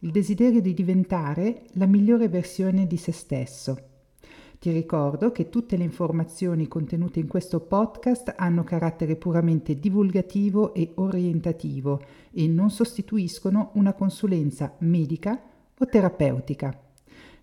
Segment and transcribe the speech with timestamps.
[0.00, 3.94] il desiderio di diventare la migliore versione di se stesso.
[4.58, 10.92] Ti ricordo che tutte le informazioni contenute in questo podcast hanno carattere puramente divulgativo e
[10.94, 12.00] orientativo
[12.32, 15.40] e non sostituiscono una consulenza medica
[15.78, 16.78] o terapeutica.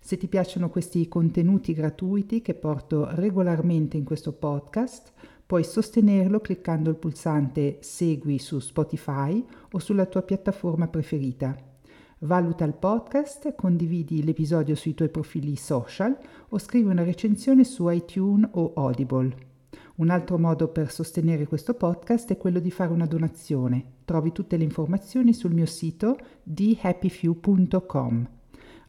[0.00, 5.12] Se ti piacciono questi contenuti gratuiti che porto regolarmente in questo podcast,
[5.46, 11.73] puoi sostenerlo cliccando il pulsante Segui su Spotify o sulla tua piattaforma preferita.
[12.20, 16.16] Valuta il podcast, condividi l'episodio sui tuoi profili social
[16.48, 19.36] o scrivi una recensione su iTunes o Audible.
[19.96, 23.84] Un altro modo per sostenere questo podcast è quello di fare una donazione.
[24.04, 28.28] Trovi tutte le informazioni sul mio sito thehappyfew.com.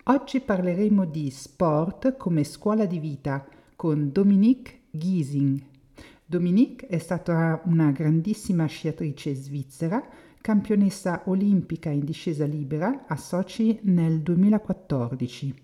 [0.04, 3.45] Oggi parleremo di sport come scuola di vita
[3.76, 5.62] con Dominique Giesing.
[6.26, 10.04] Dominique è stata una grandissima sciatrice svizzera
[10.46, 15.56] campionessa olimpica in discesa libera a Sochi nel 2014.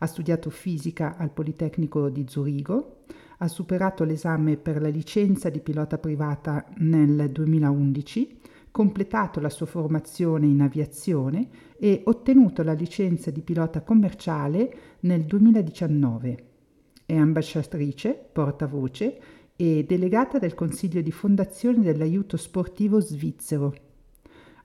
[0.00, 3.04] Ha studiato fisica al Politecnico di Zurigo,
[3.38, 8.40] ha superato l'esame per la licenza di pilota privata nel 2011,
[8.72, 16.44] completato la sua formazione in aviazione e ottenuto la licenza di pilota commerciale nel 2019.
[17.06, 19.20] È ambasciatrice, portavoce
[19.54, 23.84] e delegata del Consiglio di Fondazione dell'Aiuto Sportivo Svizzero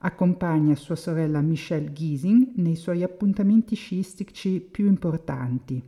[0.03, 5.79] Accompagna sua sorella Michelle Giesing nei suoi appuntamenti sciistici più importanti.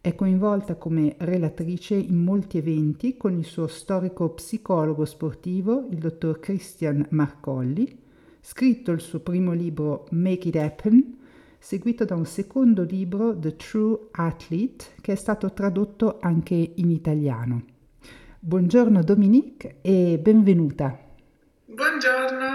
[0.00, 6.40] È coinvolta come relatrice in molti eventi con il suo storico psicologo sportivo, il dottor
[6.40, 7.96] Christian Marcolli,
[8.40, 11.16] scritto il suo primo libro Make It Happen,
[11.60, 17.62] seguito da un secondo libro The True Athlete, che è stato tradotto anche in italiano.
[18.40, 20.98] Buongiorno Dominique e benvenuta.
[21.66, 22.47] Buongiorno.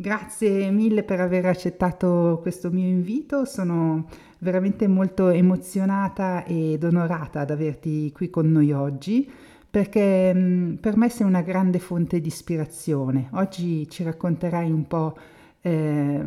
[0.00, 4.06] Grazie mille per aver accettato questo mio invito, sono
[4.38, 9.28] veramente molto emozionata ed onorata ad averti qui con noi oggi
[9.68, 13.28] perché mh, per me sei una grande fonte di ispirazione.
[13.32, 15.18] Oggi ci racconterai un po'
[15.62, 16.24] eh,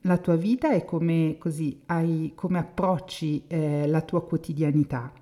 [0.00, 5.12] la tua vita e come, così, hai, come approcci eh, la tua quotidianità.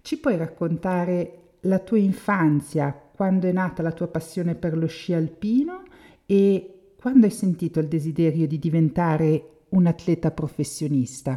[0.00, 5.12] Ci puoi raccontare la tua infanzia, quando è nata la tua passione per lo sci
[5.12, 5.82] alpino
[6.24, 11.36] e quando hai sentito il desiderio di diventare un atleta professionista?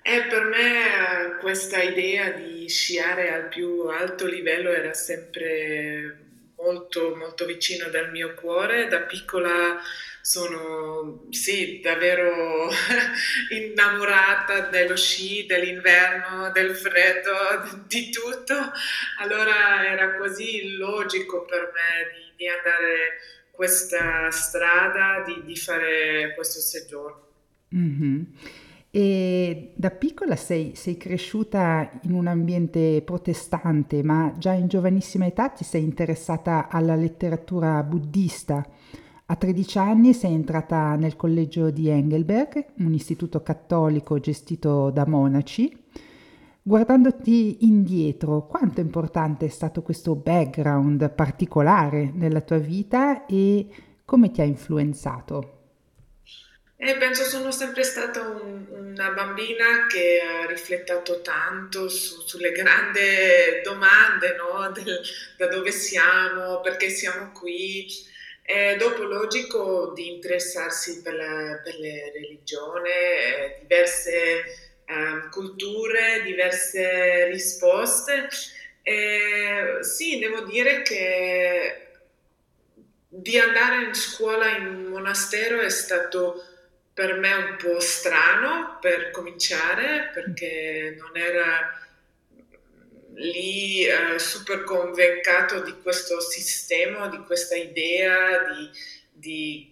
[0.00, 7.44] Eh, per me questa idea di sciare al più alto livello era sempre molto, molto
[7.44, 8.88] vicino dal mio cuore.
[8.88, 9.78] Da piccola
[10.22, 12.70] sono sì, davvero
[13.52, 18.54] innamorata dello sci, dell'inverno, del freddo, di tutto.
[19.18, 26.58] Allora era così logico per me di, di andare questa strada di, di fare questo
[26.60, 27.20] soggiorno.
[27.74, 28.22] Mm-hmm.
[28.94, 35.48] E da piccola sei, sei, cresciuta in un ambiente protestante, ma già in giovanissima età
[35.48, 38.66] ti sei interessata alla letteratura buddista.
[39.24, 45.74] A 13 anni sei entrata nel collegio di Engelberg, un istituto cattolico gestito da monaci,
[46.64, 53.66] Guardandoti indietro, quanto importante è stato questo background particolare nella tua vita e
[54.04, 55.58] come ti ha influenzato?
[56.76, 63.00] Eh, penso sono sempre stata un, una bambina che ha riflettato tanto su, sulle grandi
[63.64, 64.70] domande, no?
[64.70, 65.00] Del,
[65.36, 67.88] da dove siamo, perché siamo qui.
[68.44, 74.71] E dopo logico di interessarsi per, la, per le religioni, eh, diverse
[75.30, 78.28] culture, diverse risposte.
[78.82, 81.86] E, sì, devo dire che
[83.08, 86.44] di andare in scuola in un monastero è stato
[86.94, 91.78] per me un po' strano per cominciare perché non era
[93.14, 98.70] lì eh, super convincato di questo sistema, di questa idea di,
[99.10, 99.71] di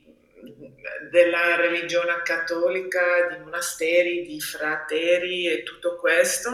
[1.11, 6.51] della religione cattolica, di monasteri, di frateri e tutto questo.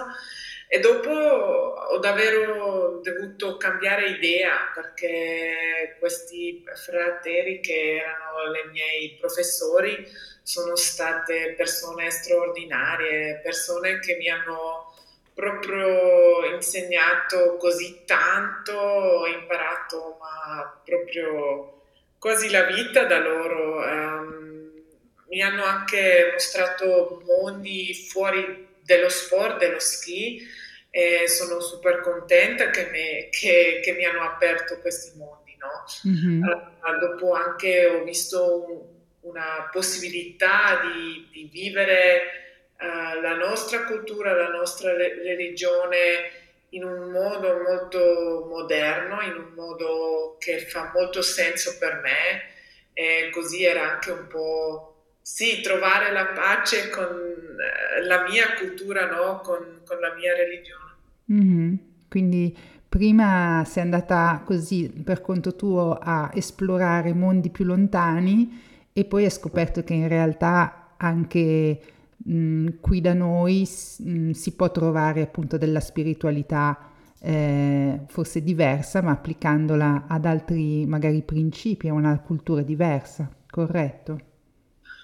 [0.69, 10.05] E dopo ho davvero dovuto cambiare idea perché questi fratelli che erano i miei professori
[10.43, 14.93] sono state persone straordinarie, persone che mi hanno
[15.35, 21.76] proprio insegnato così tanto, ho imparato ma proprio
[22.27, 23.77] quasi la vita da loro.
[23.77, 24.73] Um,
[25.29, 30.45] mi hanno anche mostrato mondi fuori dello sport, dello ski
[30.91, 35.57] e sono super contenta che, me, che, che mi hanno aperto questi mondi.
[35.57, 35.85] No?
[36.11, 36.43] Mm-hmm.
[36.43, 38.71] Uh, dopo anche ho visto
[39.23, 42.23] un, una possibilità di, di vivere
[42.81, 50.37] uh, la nostra cultura, la nostra religione in un modo molto moderno, in un modo
[50.39, 52.55] che fa molto senso per me
[52.93, 59.11] e così era anche un po' sì, trovare la pace con eh, la mia cultura,
[59.11, 59.41] no?
[59.41, 60.95] con, con la mia religione.
[61.33, 61.75] Mm-hmm.
[62.09, 62.57] Quindi
[62.89, 69.31] prima sei andata così per conto tuo a esplorare mondi più lontani e poi hai
[69.31, 71.81] scoperto che in realtà anche
[72.27, 73.69] mh, qui da noi
[73.99, 76.91] mh, si può trovare appunto della spiritualità
[77.21, 84.21] eh, forse diversa, ma applicandola ad altri magari principi, a una cultura diversa, corretto?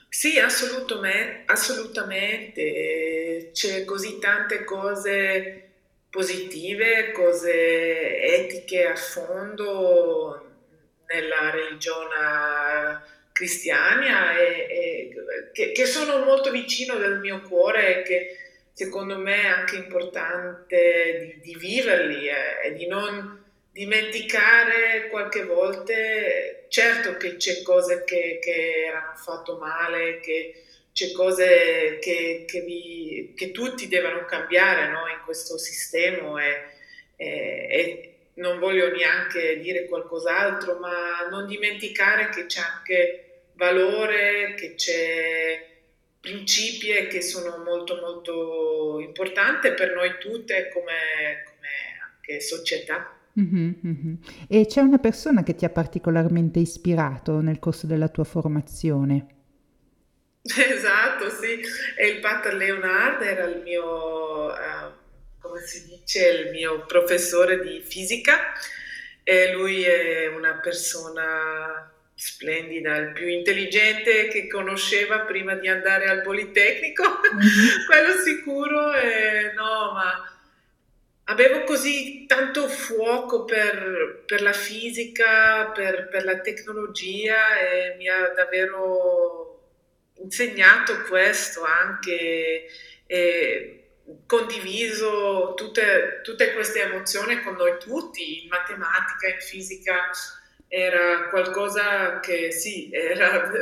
[0.09, 3.51] Sì, assolutamente, assolutamente.
[3.53, 5.71] C'è così tante cose
[6.11, 10.51] positive, cose etiche a fondo
[11.09, 13.01] nella religione
[13.43, 15.11] cristiana e, e
[15.53, 18.37] che, che, sono molto vicino del mio cuore e che
[18.73, 23.43] secondo me è anche importante di, di viverli eh, e di non
[23.73, 25.93] dimenticare qualche volta,
[26.69, 30.63] certo che c'è cose che, che erano fatte male, che
[30.93, 35.09] c'è cose che, che, vi, che, tutti devono cambiare no?
[35.09, 36.67] in questo sistema e,
[37.17, 37.27] e,
[37.71, 43.32] e, non voglio neanche dire qualcos'altro, ma non dimenticare che c'è anche
[43.63, 45.71] valore, che c'è
[46.21, 51.69] principi che sono molto molto importanti per noi tutte come, come
[52.05, 53.17] anche società.
[53.39, 54.15] Mm-hmm, mm-hmm.
[54.49, 59.27] E c'è una persona che ti ha particolarmente ispirato nel corso della tua formazione?
[60.45, 61.61] Esatto, sì,
[61.97, 64.91] e il Pater Leonard era il mio, uh,
[65.39, 68.53] come si dice, il mio professore di fisica
[69.23, 76.23] e lui è una persona splendida, il più intelligente che conosceva prima di andare al
[76.23, 77.87] Politecnico, mm-hmm.
[77.87, 80.33] quello sicuro, e no, ma
[81.25, 88.29] avevo così tanto fuoco per, per la fisica, per, per, la tecnologia e mi ha
[88.29, 89.61] davvero
[90.17, 92.67] insegnato questo anche
[93.07, 93.77] e
[94.27, 100.11] condiviso tutte, tutte queste emozioni con noi tutti, in matematica, in fisica.
[100.75, 103.51] Era qualcosa che sì, era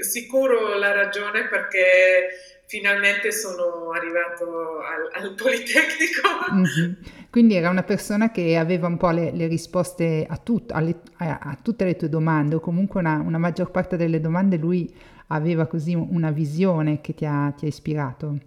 [0.00, 2.28] sicuro la ragione perché
[2.64, 6.28] finalmente sono arrivato al, al Politecnico.
[6.54, 6.92] Mm-hmm.
[7.30, 11.38] Quindi era una persona che aveva un po' le, le risposte a, tut, alle, a,
[11.42, 14.90] a, tutte le tue domande, o comunque una, una, maggior parte delle domande lui
[15.26, 18.38] aveva così una visione che ti ha, ti ha ispirato.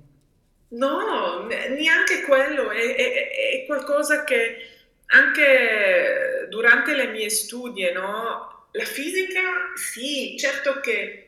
[0.69, 4.55] No, neanche quello, è, è, è, qualcosa che
[5.11, 8.67] anche durante le mie studie, no?
[8.71, 9.41] La fisica,
[9.75, 11.25] sì, certo che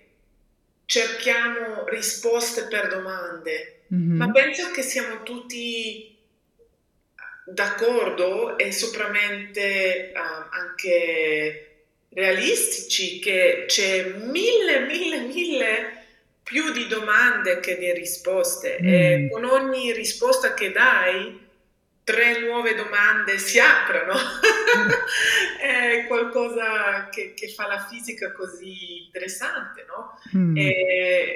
[0.85, 4.17] cerchiamo risposte per domande, mm-hmm.
[4.17, 6.17] ma penso che siamo tutti
[7.45, 11.67] d'accordo e soprattutto uh, anche
[12.09, 15.99] realistici che c'è mille, mille, mille
[16.43, 18.87] più di domande che di risposte mm.
[18.87, 21.40] e con ogni risposta che dai
[22.11, 24.13] tre nuove domande si aprono.
[25.61, 30.19] è qualcosa che, che, fa la fisica così interessante, no?
[30.35, 30.57] Mm.
[30.57, 31.35] E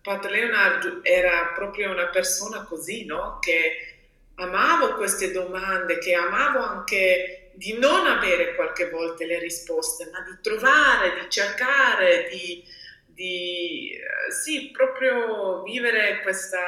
[0.00, 3.38] Pat Leonard era proprio una persona così, no?
[3.40, 3.96] Che
[4.36, 10.38] amavo queste domande, che amavo anche di non avere qualche volta le risposte, ma di
[10.40, 12.64] trovare, di cercare, di,
[13.04, 14.00] di
[14.30, 16.58] sì, proprio vivere questa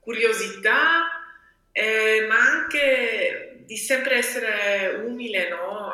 [0.00, 1.17] curiosità
[1.78, 5.92] eh, ma anche di sempre essere umile, no?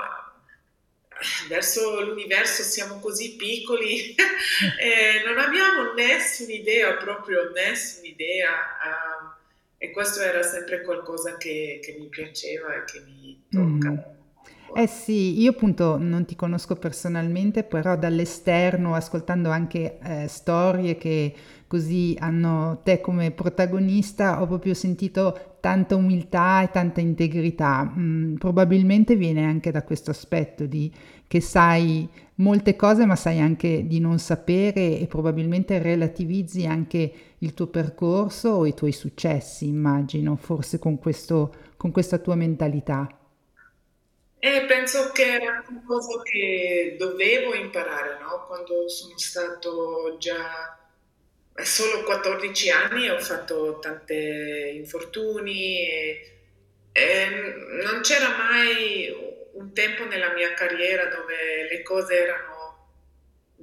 [1.49, 4.15] Verso l'universo siamo così piccoli
[4.81, 8.51] e non abbiamo nessuna idea, proprio nessuna idea.
[8.51, 9.43] Uh,
[9.77, 13.91] e questo era sempre qualcosa che, che mi piaceva e che mi tocca.
[13.91, 14.77] Mm.
[14.77, 21.35] Eh sì, io appunto non ti conosco personalmente, però dall'esterno, ascoltando anche eh, storie che
[21.67, 27.91] così hanno te come protagonista, ho proprio sentito tanta umiltà e tanta integrità.
[27.97, 30.93] Mm, probabilmente viene anche da questo aspetto di
[31.27, 37.55] che sai molte cose ma sai anche di non sapere e probabilmente relativizzi anche il
[37.55, 43.09] tuo percorso o i tuoi successi, immagino, forse con, questo, con questa tua mentalità.
[44.39, 48.45] E penso che era qualcosa che dovevo imparare, no?
[48.47, 50.77] Quando sono stato già
[51.63, 56.33] solo 14 anni ho fatto tanti infortuni e,
[56.93, 57.29] e
[57.83, 59.15] non c'era mai
[59.53, 62.55] un tempo nella mia carriera dove le cose erano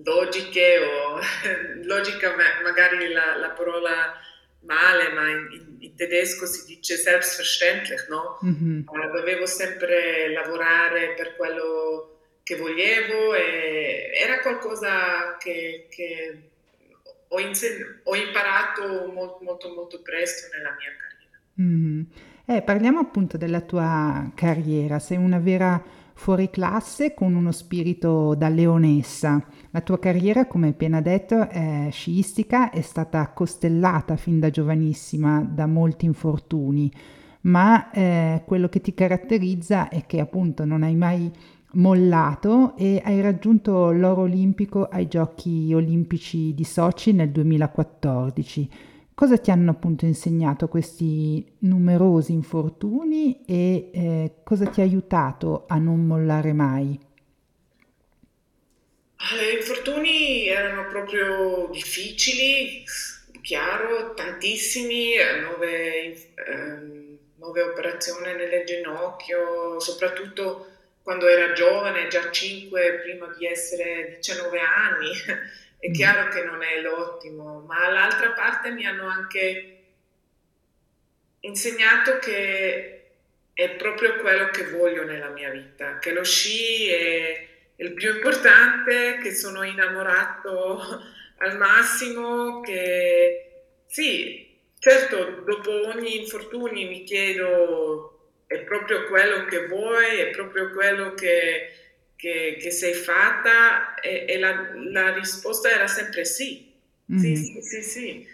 [0.04, 1.20] logiche o
[1.84, 2.34] logica
[2.64, 4.20] magari la, la parola
[4.62, 8.40] male, ma in, in, tedesco si dice selbstverständlich, no?
[8.44, 8.84] Mm-hmm.
[8.88, 16.51] Uh, dovevo sempre lavorare per quello che volevo e era qualcosa che, che
[17.34, 21.40] ho, insegn- ho, imparato molto, molto, molto presto nella mia carriera.
[21.62, 22.02] Mm-hmm.
[22.46, 25.82] Eh, parliamo appunto della tua carriera, sei una vera
[26.14, 29.44] fuori classe con uno spirito da leonessa.
[29.72, 35.68] La tua carriera, come appena detto, è sciistica, è stata costellata fin da giovanissima da
[35.68, 36.92] molti infortuni,
[37.42, 41.32] ma eh, quello che ti caratterizza è che appunto non hai mai
[41.74, 48.70] mollato e hai raggiunto l'oro olimpico ai giochi olimpici di Sochi nel 2014.
[49.14, 55.78] Cosa ti hanno appunto insegnato questi numerosi infortuni e eh, cosa ti ha aiutato a
[55.78, 57.00] non mollare mai?
[59.18, 62.84] Ah, gli infortuni erano proprio difficili,
[63.42, 65.12] chiaro, tantissimi,
[65.44, 70.71] nove, eh, nove operazioni nelle ginocchio, soprattutto
[71.04, 75.10] quando era giovane, già 5 prima di essere 19 anni
[75.80, 75.94] è mm.
[75.94, 79.78] chiaro che non è l'ottimo, ma all'altra parte mi hanno anche
[81.42, 82.98] insegnato che
[83.54, 89.18] è proprio quello che voglio nella mia vita, che lo sci è il più importante,
[89.22, 90.80] che sono innamorato
[91.38, 93.52] al massimo, che
[93.88, 98.11] sì, certo, dopo ogni infortunio mi chiedo
[98.52, 101.76] è proprio quello che vuoi, è proprio quello che
[102.22, 106.72] che, che sei fatta e, e la, la, risposta era sempre sì.
[107.12, 107.34] Mm-hmm.
[107.34, 108.28] Sì, sì, sì, sì.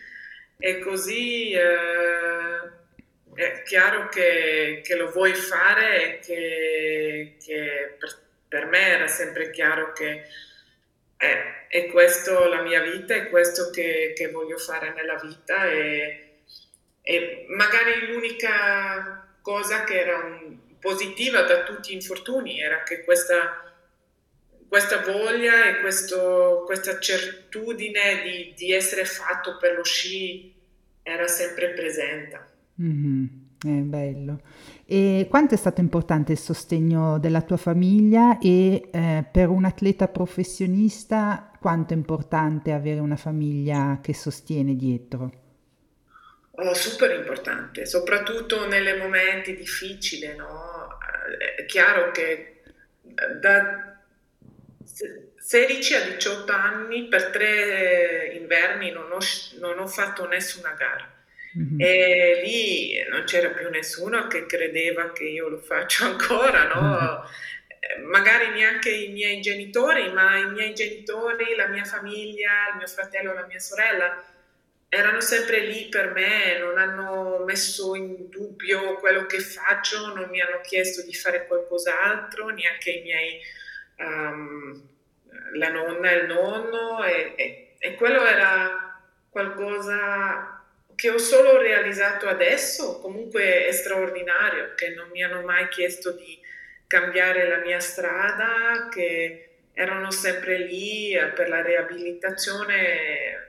[0.57, 2.59] E così eh,
[3.33, 8.17] è chiaro che, che, lo vuoi fare e che, che per,
[8.49, 10.23] per, me era sempre chiaro che
[11.15, 16.39] è, è questo la mia vita, è questo che, che voglio fare nella vita e,
[17.01, 23.63] e magari l'unica cosa che era un, positiva da tutti gli infortuni era che questa
[24.67, 30.53] questa voglia e questo, questa certitudine di, di, essere fatto per lo sci
[31.01, 32.39] era sempre presente.
[32.81, 33.25] Mm-hmm.
[33.63, 34.41] È bello.
[34.85, 40.09] E quanto è stato importante il sostegno della tua famiglia e eh, per un atleta
[40.09, 45.46] professionista quanto è importante avere una famiglia che sostiene dietro?
[46.59, 50.97] Oh, super importante, soprattutto nei momenti difficili, no?
[51.55, 52.61] È chiaro che
[53.39, 54.01] da,
[55.35, 59.19] 16 a 18 anni per tre inverni non ho,
[59.59, 61.07] non ho fatto nessuna gara.
[61.57, 61.79] Mm-hmm.
[61.79, 66.81] E lì non c'era più nessuno che credeva che io lo faccio ancora, no?
[66.81, 68.09] Mm-hmm.
[68.09, 73.33] Magari neanche i miei genitori, ma i miei genitori, la mia famiglia, il mio fratello,
[73.33, 74.23] la mia sorella
[74.89, 80.41] erano sempre lì per me, non hanno messo in dubbio quello che faccio, non mi
[80.41, 83.41] hanno chiesto di fare qualcos'altro, neanche i miei
[83.97, 84.81] um,
[85.53, 90.63] la nonna e il nonno e, e, e quello era qualcosa
[90.95, 96.39] che ho solo realizzato adesso, comunque è straordinario, che non mi hanno mai chiesto di
[96.87, 103.46] cambiare la mia strada, che erano sempre lì eh, per la riabilitazione,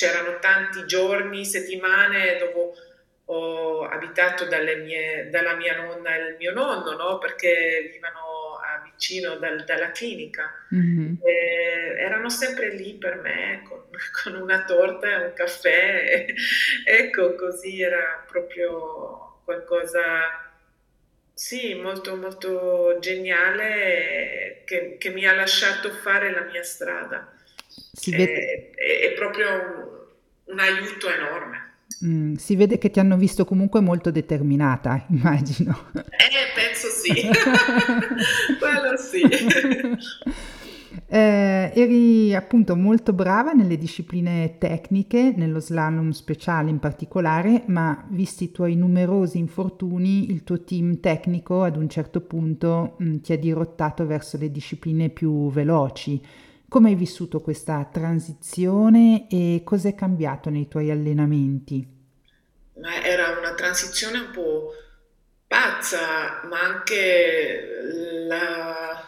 [0.00, 2.72] c'erano tanti giorni, settimane dove
[3.26, 7.18] ho abitato mie, dalla mia nonna e il mio nonno, no?
[7.18, 10.50] perché vivevano vicino dal, dalla clinica.
[10.74, 11.16] Mm-hmm.
[11.98, 13.82] erano sempre lì per me con,
[14.22, 16.26] con una torta e un caffè.
[16.84, 20.50] ecco, così era proprio qualcosa,
[21.34, 27.34] sì, molto, molto geniale che, che mi ha lasciato fare la mia strada.
[28.06, 28.24] Vede...
[28.24, 31.68] È, è, è, proprio un, un aiuto enorme.
[32.04, 35.88] Mm, si vede che ti hanno visto comunque molto determinata, immagino.
[35.94, 37.12] Eh, penso sì.
[38.58, 39.22] Quello sì.
[41.06, 48.44] Eh, eri appunto molto brava nelle discipline tecniche, nello slalom speciale in particolare, ma visti
[48.44, 53.32] i tuoi numerosi infortuni, il tuo team tecnico ad un certo punto mh, mm, ti
[53.32, 56.20] ha dirottato verso le discipline più veloci.
[56.70, 61.84] Come hai vissuto questa transizione e cos'è cambiato nei tuoi allenamenti?
[63.02, 64.70] Era una transizione un po'
[65.48, 67.66] pazza, ma anche
[68.28, 69.04] la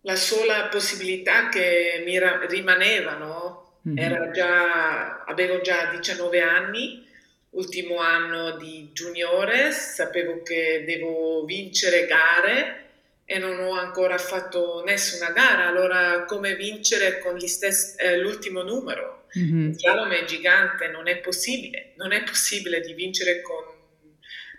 [0.00, 3.80] la sola possibilità che mi ra- rimaneva, no?
[3.86, 4.32] mm-hmm.
[4.32, 7.06] già, avevo già 19 anni,
[7.50, 12.87] ultimo anno di juniore, sapevo che devo vincere gare
[13.30, 19.26] e non ho ancora fatto nessuna gara, allora come vincere con stessi, eh, l'ultimo numero?
[19.38, 19.68] Mm-hmm.
[19.68, 23.64] Il slalom è gigante, non è possibile, non è possibile di vincere con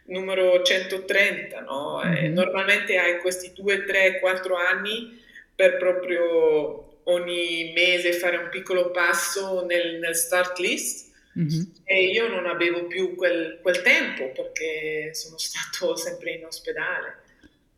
[0.05, 1.99] numero 130, no?
[2.05, 2.31] Mm-hmm.
[2.31, 5.19] normalmente hai questi 2, 3, 4 anni
[5.55, 11.61] per proprio ogni mese fare un piccolo passo nel, nel start list mm-hmm.
[11.85, 17.23] e io non avevo più quel, quel, tempo perché sono stato sempre in ospedale.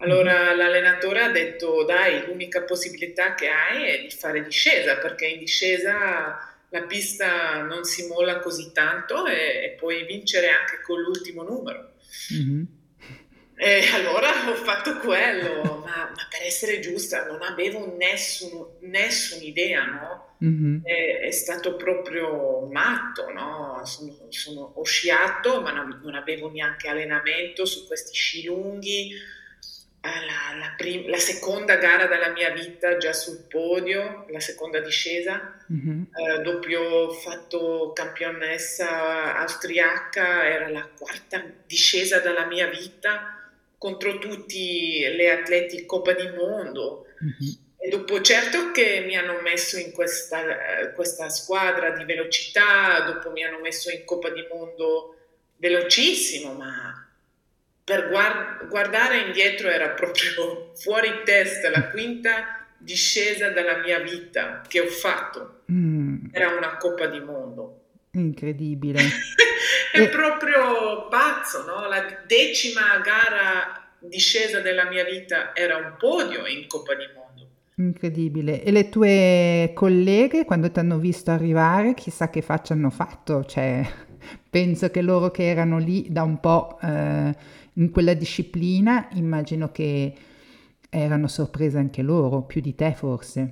[0.01, 0.58] Allora mm-hmm.
[0.58, 6.51] l'allenatore ha detto dai, l'unica possibilità che hai è di fare discesa perché in discesa
[6.70, 11.93] la pista non si molla così tanto e, e puoi vincere anche con l'ultimo numero.
[12.34, 12.63] Mm-hmm.
[13.63, 20.36] E allora ho fatto quello, ma, ma, per essere giusta non avevo nessun, nessun'idea, no?
[20.43, 20.84] Mm-hmm.
[20.84, 23.81] È, è, stato proprio matto, no?
[23.86, 29.13] Sono, sono, ho sciato, ma non, non, avevo neanche allenamento su questi sci lunghi.
[30.03, 35.63] La, la, prim- la, seconda gara della mia vita già sul podio, la seconda discesa,
[35.72, 36.01] mm-hmm.
[36.15, 43.41] eh, doppio fatto campionessa austriaca, era la quarta discesa della mia vita
[43.77, 47.08] contro tutti le atleti Coppa di Mondo.
[47.24, 47.53] Mm-hmm.
[47.84, 50.43] E dopo certo che mi hanno messo in questa,
[50.93, 55.15] questa, squadra di velocità, dopo mi hanno messo in Coppa di Mondo
[55.58, 57.00] velocissimo, ma
[57.91, 64.79] per guard- guardare indietro era proprio fuori testa, la quinta discesa della mia vita che
[64.79, 65.63] ho fatto.
[65.69, 66.27] Mm.
[66.31, 67.81] Era una Coppa di Mondo.
[68.12, 69.01] Incredibile.
[69.91, 70.07] È e...
[70.07, 71.86] proprio pazzo, no?
[71.89, 77.50] La decima gara discesa della mia vita era un podio in Coppa di Mondo.
[77.75, 78.63] Incredibile.
[78.63, 83.44] E le tue colleghe, quando ti hanno visto arrivare, chissà che faccia hanno fatto?
[83.44, 83.85] Cioè,
[84.50, 90.14] penso che loro che erano lì da un po' eh, in quella disciplina, immagino che
[90.90, 93.51] erano sorprese anche loro, più di te forse.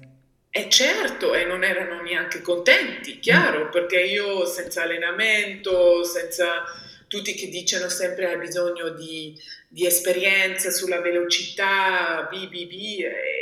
[0.51, 3.71] E certo, e non erano neanche contenti, chiaro, mm.
[3.71, 6.63] perché io senza allenamento, senza
[7.07, 9.35] tutti che dicono sempre hai bisogno di,
[9.67, 12.71] di esperienza sulla velocità, BBB,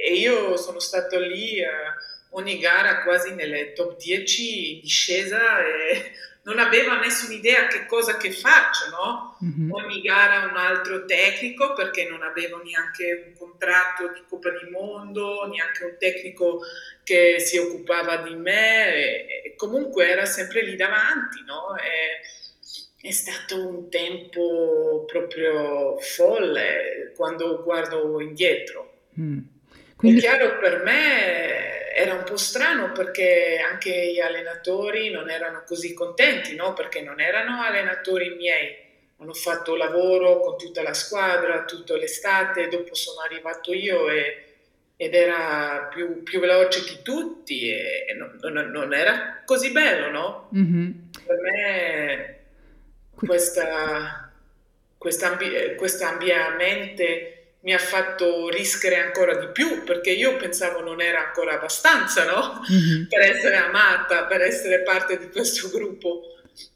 [0.06, 1.68] e io sono stato lì eh,
[2.32, 6.12] ogni gara quasi nelle top 10 in discesa e
[6.48, 9.38] non aveva nessuna idea che cosa che faccio, no?
[9.44, 9.72] Mm-hmm.
[9.72, 15.46] Ogni gara un altro tecnico perché non avevo neanche un contratto di Coppa di Mondo,
[15.48, 16.62] neanche un tecnico
[17.04, 21.76] che si occupava di me e, e comunque era sempre lì davanti, no?
[21.76, 29.02] E, è stato un tempo proprio folle quando guardo indietro.
[29.20, 29.40] Mm.
[29.98, 30.20] Quindi...
[30.20, 35.96] È chiaro per me era un po' strano perché anche gli allenatori non erano così
[35.96, 36.74] contenti, no?
[36.74, 38.86] perché non erano allenatori miei.
[39.18, 44.44] Hanno fatto lavoro con tutta la squadra tutta l'estate, dopo sono arrivato io e,
[44.96, 50.12] ed era più, più, veloce che tutti e, e non, non, non, era così bello,
[50.12, 50.50] no?
[50.56, 50.92] Mm-hmm.
[51.26, 52.40] Per me
[53.26, 54.32] questa,
[55.00, 61.02] questa, ambi- questa ambiente mi ha fatto rischiare ancora di più perché io pensavo non
[61.02, 62.62] era ancora abbastanza no?
[62.72, 63.06] mm-hmm.
[63.10, 66.34] per essere amata, per essere parte di questo gruppo.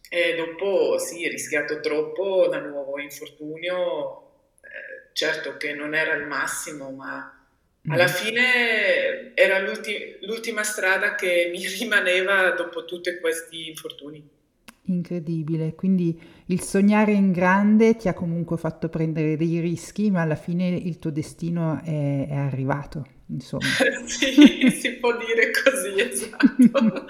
[0.10, 6.89] E dopo sì, rischiato troppo da nuovo infortunio, eh, certo che non era il massimo,
[6.91, 7.41] ma
[7.88, 8.13] alla mm-hmm.
[8.13, 14.39] fine era l'ulti- l'ultima strada che mi rimaneva dopo tutti questi infortuni.
[14.86, 20.36] Incredibile, quindi il sognare in grande ti ha comunque fatto prendere dei rischi, ma alla
[20.36, 23.63] fine il tuo destino è, è arrivato, insomma.
[24.06, 27.06] sì, si può dire così, esatto.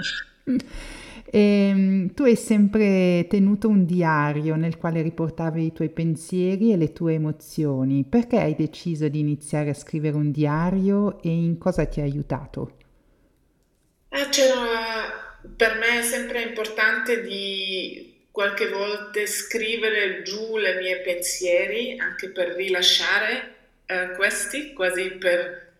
[1.33, 6.77] E, ehm, tu hai sempre tenuto un diario nel quale riportavi i tuoi pensieri e
[6.77, 8.03] le tue emozioni.
[8.03, 12.77] Perché hai deciso di iniziare a scrivere un diario e in cosa ti ha aiutato?
[14.09, 15.20] Ah, c'era
[15.55, 22.49] per me è sempre importante di qualche volta scrivere giù le mie pensieri, anche per
[22.49, 25.73] rilasciare eh, questi, quasi per,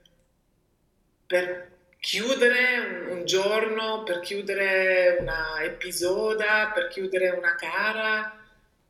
[1.26, 1.70] per
[2.00, 8.41] chiudere un, un, giorno, per chiudere una episoda, per chiudere una gara,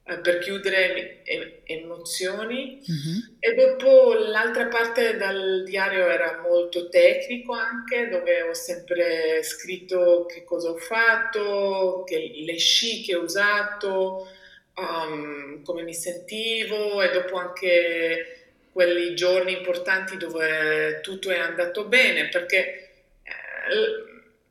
[0.03, 1.23] per chiudere
[1.65, 2.79] emozioni.
[2.79, 3.17] Mm-hmm.
[3.39, 10.43] E dopo l'altra parte del diario era molto tecnico anche, dove ho sempre scritto che
[10.43, 14.27] cosa ho fatto, che, le sci che ho usato,
[14.75, 18.35] um, come mi sentivo e dopo anche
[18.71, 22.87] quelli giorni importanti dove tutto è andato bene, perché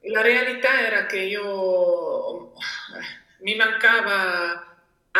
[0.04, 2.52] la realtà era che io
[3.40, 4.69] mi mancava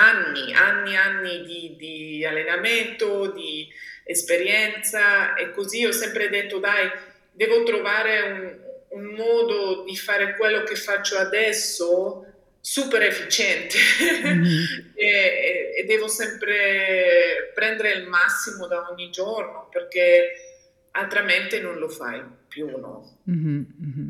[0.00, 3.68] anni, anni, anni di, di, allenamento, di
[4.04, 6.90] esperienza e così ho sempre detto dai,
[7.32, 12.24] devo trovare un, un modo di fare quello che faccio adesso
[12.62, 14.64] super efficiente mm-hmm.
[14.94, 20.32] e, e, devo sempre prendere il massimo da ogni giorno perché
[20.92, 23.18] altrimenti non lo fai più, no?
[23.30, 24.08] Mm-hmm, mm-hmm.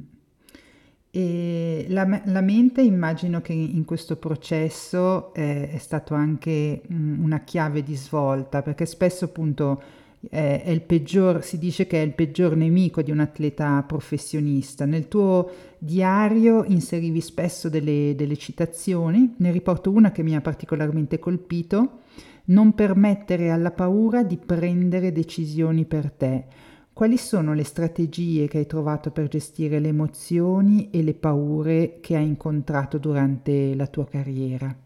[1.13, 7.41] E la, la, mente immagino che in questo processo eh, è stato anche mm, una
[7.41, 9.83] chiave di svolta, perché spesso appunto
[10.31, 14.85] eh, è il peggior, si dice che è il peggior nemico di un atleta professionista.
[14.85, 21.19] Nel tuo diario inserivi spesso delle, delle citazioni, ne riporto una che mi ha particolarmente
[21.19, 22.03] colpito,
[22.47, 26.69] non permettere alla paura di prendere decisioni per te
[27.01, 32.15] quali sono le strategie che hai trovato per gestire le emozioni e le paure che
[32.15, 34.77] hai incontrato durante la tua carriera?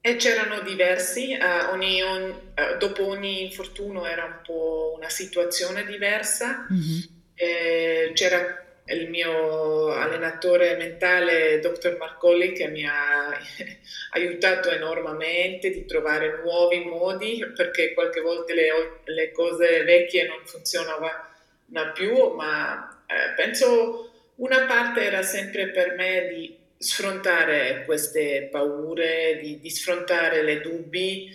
[0.00, 5.84] E c'erano diversi, uh, ogni, ogni, uh, dopo ogni infortunio era un po' una situazione
[5.84, 6.68] diversa.
[6.72, 8.12] Mm-hmm.
[8.14, 13.30] c'era il mio allenatore mentale, dottor Marcolli, che mi ha
[14.12, 21.92] aiutato enormemente di trovare nuovi modi, perché qualche volta le, le cose vecchie non funzionavano
[21.94, 29.60] più, ma eh, penso una parte era sempre per me di sfrontare queste paure, di,
[29.60, 31.30] di sfrontare le dubbi,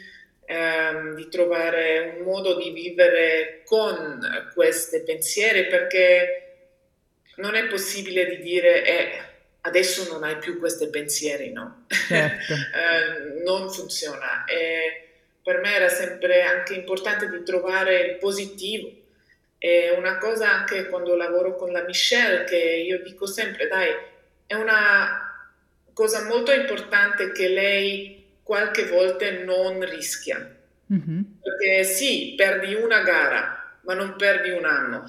[0.45, 4.19] ehm, di trovare un modo di vivere con
[4.53, 6.48] questi pensieri, perché
[7.39, 9.21] non è possibile di dire eh,
[9.61, 11.85] adesso non hai più questi pensieri, no?
[11.87, 12.53] Certo.
[12.53, 14.45] eh, non funziona.
[14.45, 15.07] E
[15.43, 18.91] per me era sempre anche importante di trovare il positivo.
[19.57, 23.89] E una cosa anche quando lavoro con la Michelle, che io dico sempre, dai,
[24.45, 25.51] è una
[25.93, 30.55] cosa molto importante che lei qualche volta non rischia.
[30.91, 31.21] Mm-hmm.
[31.41, 35.05] Perché sì, perdi una gara, ma non perdi un anno.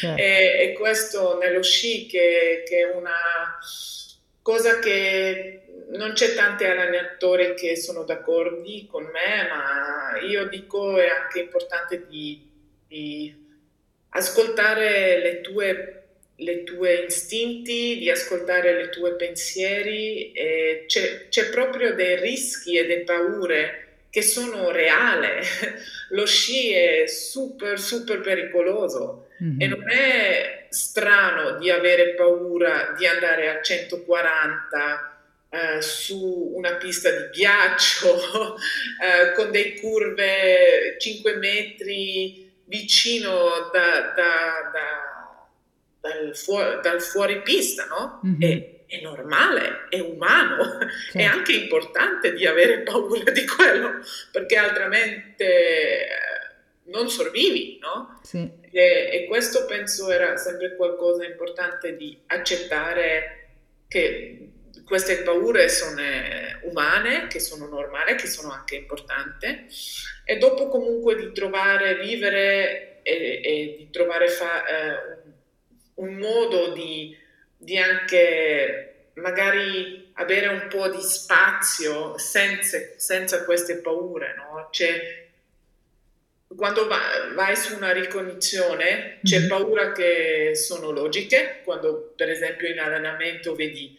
[0.00, 0.20] Certo.
[0.20, 3.58] e, e, questo nello sci che, che, è una
[4.42, 11.08] cosa che non c'è tanti allenatori che sono d'accordo con me, ma io dico è
[11.08, 12.46] anche importante di,
[12.86, 13.46] di
[14.10, 15.92] ascoltare le tue
[16.40, 20.32] le tue istinti, di ascoltare i tuoi pensieri,
[20.86, 25.44] c'è, c'è proprio dei rischi e delle paure che sono reali.
[26.10, 29.60] Lo sci è super, super pericoloso mm-hmm.
[29.60, 35.12] e non è strano di avere paura di andare a 140
[35.50, 44.12] Uh, eh, su una pista di ghiaccio uh, con delle curve 5 metri vicino da,
[44.14, 45.48] da, da,
[46.00, 48.20] dal, fuori, dal fuoripista, no?
[48.26, 48.42] Mm-hmm.
[48.42, 50.78] E, è normale, è umano,
[51.12, 51.18] sì.
[51.18, 54.00] è anche importante di avere paura di quello,
[54.32, 56.08] perché altrimenti eh,
[56.84, 58.18] non sorvivi, no?
[58.22, 58.50] Sì.
[58.70, 63.50] E, e, questo penso era sempre qualcosa di importante di accettare
[63.88, 64.50] che
[64.84, 69.66] queste paure sono eh, umane, che sono normali, che sono anche importanti,
[70.24, 75.18] e dopo comunque di trovare, vivere e, e di trovare fa, eh,
[75.94, 77.16] un modo di
[77.58, 84.68] di anche magari avere un po' di spazio senza, senza queste paure, no?
[84.70, 85.26] Cioè,
[86.56, 89.48] quando vai, vai su una ricognizione c'è mm-hmm.
[89.48, 93.96] paura che sono logiche, quando per esempio in allenamento vedi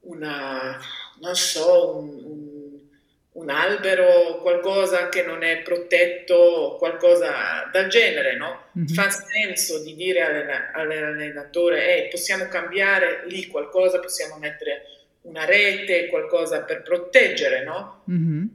[0.00, 0.78] una,
[1.20, 2.43] non so, un, un
[3.34, 8.66] un albero, qualcosa che non è protetto, qualcosa del genere, no?
[8.78, 8.86] Mm-hmm.
[8.88, 14.82] Fa senso di dire all'allenatore, eh, possiamo cambiare lì qualcosa, possiamo mettere
[15.22, 18.04] una rete, qualcosa per proteggere, no?
[18.10, 18.46] Mm-hmm.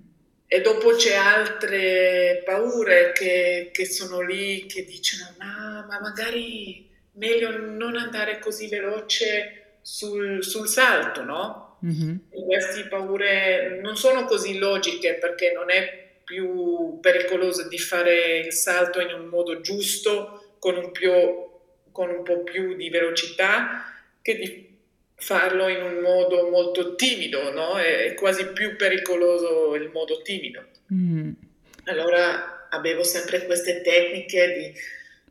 [0.48, 7.56] E dopo c'è altre paure che, che sono lì, che dicono, no, ma magari meglio
[7.58, 11.69] non andare così veloce sul, sul salto, no?
[11.86, 12.16] Mm-hmm.
[12.46, 19.00] Queste paure non sono così logiche perché non è più pericoloso di fare il salto
[19.00, 21.12] in un modo giusto, con un, più,
[21.92, 23.84] con un po' più di velocità
[24.22, 24.78] che di
[25.16, 27.78] farlo in un modo molto timido, no?
[27.78, 30.64] È, quasi più pericoloso il modo timido.
[30.94, 31.32] Mm.
[31.86, 34.74] Allora avevo sempre queste tecniche di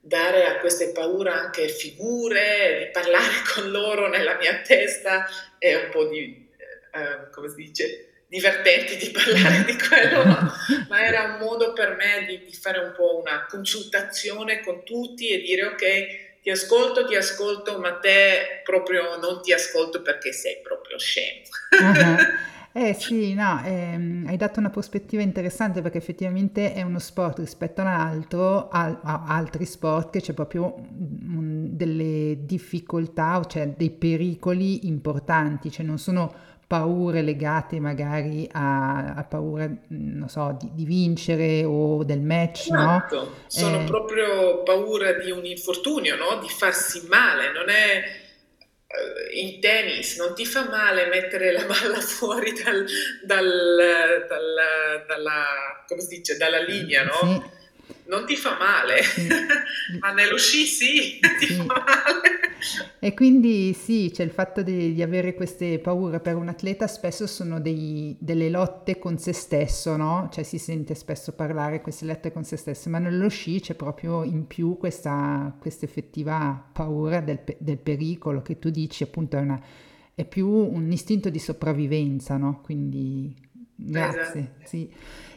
[0.08, 5.26] dare a queste paure anche figure, di parlare con loro nella mia testa
[5.58, 6.48] e un po' di,
[6.92, 10.54] eh, come si dice, divertenti di parlare di quello, ma,
[10.88, 15.28] ma, era un modo per me di, di, fare un po' una consultazione con tutti
[15.28, 20.60] e dire ok, ti ascolto, ti ascolto, ma te proprio non ti ascolto perché sei
[20.62, 21.42] proprio scemo.
[21.70, 22.16] Uh-huh.
[22.80, 27.80] Eh sì, no, ehm, hai dato una prospettiva interessante perché effettivamente è uno sport rispetto
[27.80, 35.72] all'altro, a, a altri sport che c'è proprio um, delle difficoltà, cioè dei pericoli importanti,
[35.72, 36.32] cioè non sono
[36.68, 43.16] paure legate magari a, a paura, non so, di, di, vincere o del match, esatto.
[43.16, 43.28] no?
[43.48, 46.40] Sono eh, proprio paura di un infortunio, no?
[46.40, 48.26] Di farsi male, non è
[49.34, 52.86] in tennis non ti fa male mettere la palla fuori dal,
[53.22, 57.56] dal, dal, dalla, come si dice, dalla linea, no?
[58.08, 59.28] Non ti fa male, sì.
[60.00, 61.46] ma nello sci sì, sì.
[61.46, 62.38] ti fa male.
[62.98, 67.26] E quindi sì, c'è il fatto di, di, avere queste paure per un atleta spesso
[67.26, 70.28] sono dei, delle lotte con se stesso, no?
[70.32, 74.24] Cioè si sente spesso parlare queste lotte con se stesso, ma nello sci c'è proprio
[74.24, 79.62] in più questa, questa effettiva paura del, del, pericolo che tu dici appunto è, una,
[80.14, 82.60] è, più un istinto di sopravvivenza, no?
[82.62, 83.32] Quindi
[83.76, 84.40] grazie.
[84.40, 84.66] Esatto.
[84.66, 84.92] Sì.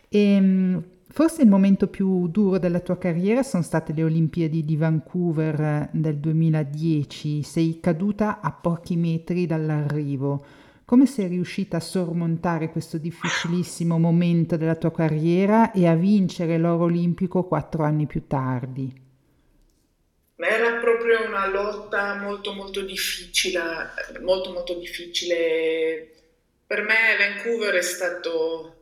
[0.09, 4.77] E, ehm, Forse il momento più duro della tua carriera sono state le Olimpiadi di
[4.77, 7.43] Vancouver eh, del 2010.
[7.43, 10.45] Sei caduta a pochi metri dall'arrivo.
[10.85, 16.85] Come sei riuscita a sormontare questo difficilissimo momento della tua carriera e a vincere l'oro
[16.85, 18.93] olimpico quattro anni più tardi?
[20.37, 23.59] Era proprio una lotta molto molto difficile,
[24.21, 26.09] molto molto difficile.
[26.65, 28.80] Per me Vancouver è stato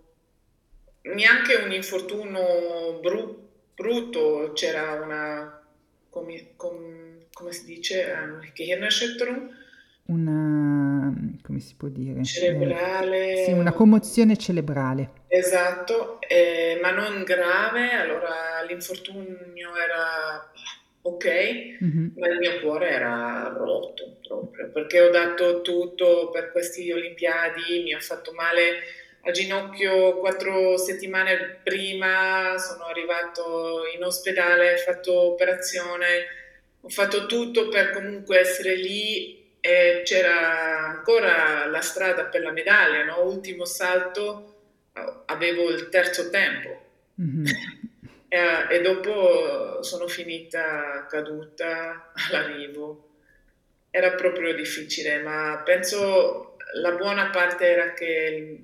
[1.02, 3.38] neanche un infortunio bru-
[3.76, 5.62] brutto, c'era una,
[6.10, 9.58] come, com, come si dice, um, Gehirnerschütterung?
[10.06, 12.24] Una, come si può dire?
[12.24, 13.42] Cerebrale.
[13.42, 15.12] Eh, sì, una commozione cerebrale.
[15.28, 20.52] Esatto, eh, ma non grave, allora l'infortunio era
[21.02, 21.26] ok,
[21.84, 22.08] mm-hmm.
[22.18, 27.94] ma il mio cuore era rotto proprio, perché ho dato tutto per queste Olimpiadi, mi
[27.94, 28.80] ha fatto male
[29.30, 36.26] a ginocchio quattro settimane prima, sono arrivato in ospedale, ho fatto operazione,
[36.82, 43.04] ho fatto tutto per comunque essere lì e c'era ancora la strada per la medaglia,
[43.04, 43.24] no?
[43.24, 44.56] ultimo salto
[45.26, 46.82] avevo il terzo tempo
[47.22, 47.46] mm-hmm.
[48.28, 53.06] e, e dopo sono finita caduta all'arrivo.
[53.92, 58.63] Era proprio difficile, ma penso la buona parte era che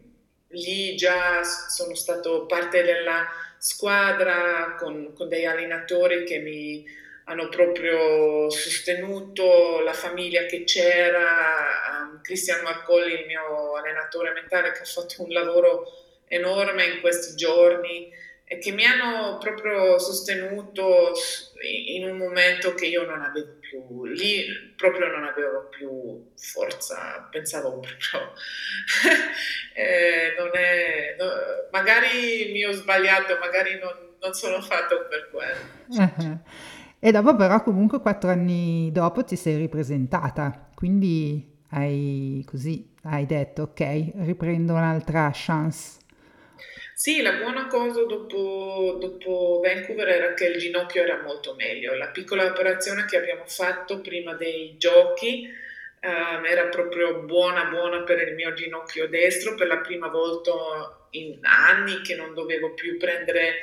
[0.49, 3.27] lì già sono stato parte della
[3.57, 6.85] squadra con, con degli allenatori che mi
[7.25, 14.81] hanno proprio sostenuto, la famiglia che c'era, um, Cristian Marcolli, il mio allenatore mentale, che
[14.81, 15.91] ha fatto un lavoro
[16.27, 18.11] enorme in questi giorni
[18.47, 21.13] che mi hanno proprio sostenuto
[21.95, 27.79] in un momento che io non avevo più, lì proprio non avevo più forza, pensavo
[27.79, 28.33] proprio,
[29.73, 31.25] eh, è, no,
[31.71, 35.83] magari mi ho sbagliato, magari non, non sono fatto per quello.
[36.99, 43.63] E dopo però comunque quattro anni dopo ti sei ripresentata, quindi hai così, hai detto
[43.63, 46.03] ok, riprendo un'altra chance.
[46.97, 51.93] Sì, la buona cosa dopo, dopo, Vancouver era che il ginocchio era molto meglio.
[51.93, 55.45] La piccola operazione che abbiamo fatto prima dei giochi
[56.01, 59.55] um, era proprio buona, buona per il mio ginocchio destro.
[59.55, 60.51] Per la prima volta
[61.11, 63.55] in anni che non dovevo più prendere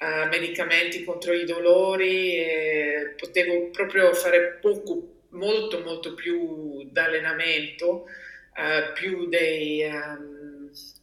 [0.00, 8.06] uh, medicamenti contro i dolori e potevo proprio fare poco, molto, molto più d'allenamento,
[8.56, 9.84] uh, più dei...
[9.84, 10.43] Um,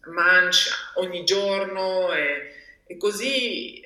[0.05, 2.53] mancia ogni giorno e,
[2.85, 3.83] e così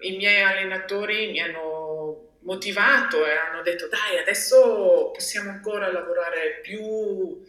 [0.00, 7.44] i miei allenatori mi hanno motivato e hanno detto dai adesso possiamo ancora lavorare più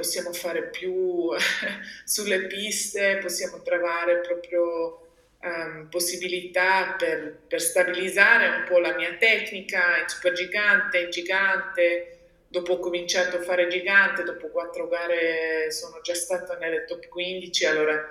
[0.00, 1.28] possiamo fare più
[2.04, 5.08] sulle piste, possiamo trovare proprio
[5.42, 12.19] um, possibilità per, per, stabilizzare un po' la mia tecnica in super gigante, in gigante
[12.50, 17.64] dopo ho cominciato a fare gigante, dopo quattro gare sono già stata nelle top 15,
[17.66, 18.04] allora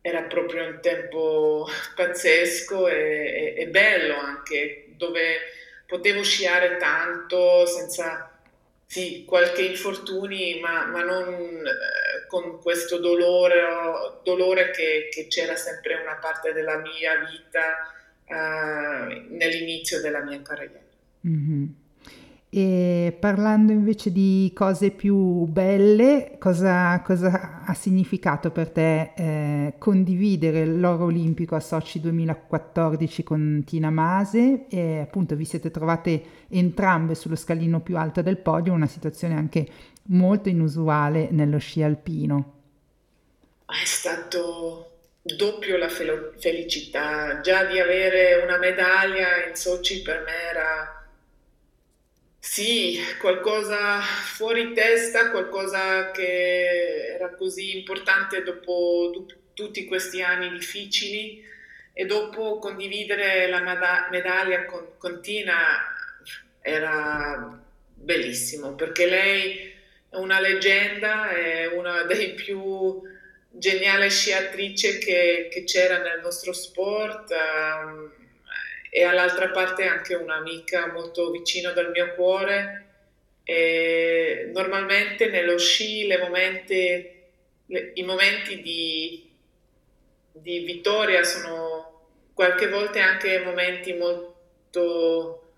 [0.00, 5.36] era proprio un tempo pazzesco e, e, e bello anche, dove
[5.86, 8.32] potevo sciare tanto senza
[8.86, 13.60] sì, qualche infortuni, ma, ma non eh, con questo dolore,
[14.24, 17.92] dolore che, che, c'era sempre una parte della mia vita
[18.24, 20.80] eh, nell'inizio della mia carriera.
[21.26, 21.64] Mm-hmm.
[22.54, 30.66] E parlando invece di cose più belle, cosa, cosa ha significato per te eh, condividere
[30.66, 34.66] l'oro olimpico a Sochi 2014 con Tina Mase?
[34.68, 39.66] E appunto vi siete trovate entrambe sullo scalino più alto del podio, una situazione anche
[40.08, 42.52] molto inusuale nello sci alpino.
[43.64, 44.90] È stato
[45.22, 51.01] doppio la fel- felicità, già di avere una medaglia in Sochi per me era
[52.44, 61.42] sì, qualcosa fuori testa, qualcosa che era così importante dopo d- tutti questi anni difficili
[61.92, 65.54] e dopo condividere la meda- medaglia con, con Tina
[66.60, 67.60] era
[67.94, 69.72] bellissimo perché lei
[70.10, 73.00] è una leggenda, è una dei più
[73.50, 77.30] geniali sciatrici che, che c'era nel nostro sport.
[77.30, 78.21] Um,
[78.94, 82.88] e all'altra parte anche un'amica molto vicino dal mio cuore.
[83.42, 87.10] E normalmente nello sci momenti,
[87.64, 89.30] le, i momenti di,
[90.32, 95.52] di, vittoria sono qualche volta anche momenti molto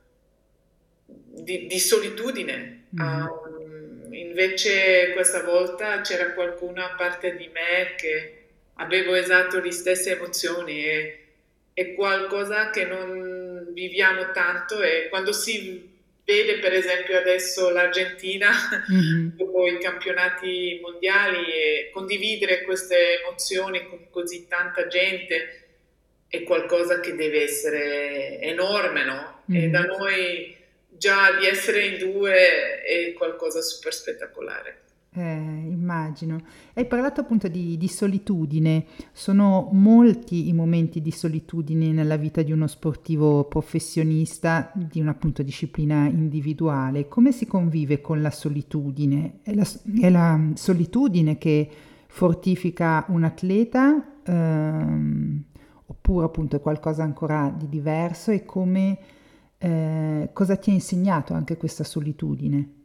[1.06, 2.86] di, di solitudine.
[2.94, 3.26] Mm-hmm.
[3.26, 8.44] Um, invece questa volta c'era qualcuno a parte di me che
[8.74, 11.23] avevo esatto le stesse emozioni e
[11.74, 15.92] è qualcosa che non viviamo tanto e quando si
[16.24, 18.50] vede per esempio adesso l'Argentina
[18.90, 19.28] mm-hmm.
[19.37, 25.64] dopo i campionati mondiali e condividere queste emozioni con così tanta gente
[26.28, 29.42] è qualcosa che deve essere enorme, no?
[29.50, 29.62] Mm-hmm.
[29.62, 30.56] E da noi
[30.88, 34.82] già di essere in due è qualcosa super spettacolare.
[35.16, 36.40] Eh, immagino.
[36.72, 38.85] Hai parlato appunto di, di, solitudine.
[39.12, 45.44] Sono molti i momenti di solitudine nella vita di uno sportivo professionista di una appunto
[45.44, 47.07] disciplina individuale.
[47.07, 49.38] Come si convive con la solitudine?
[49.42, 49.64] È la,
[50.00, 51.70] è la solitudine che
[52.09, 55.44] fortifica un atleta ehm,
[55.87, 58.98] oppure appunto è qualcosa ancora di diverso e come
[59.59, 62.83] eh, cosa ti ha insegnato anche questa solitudine?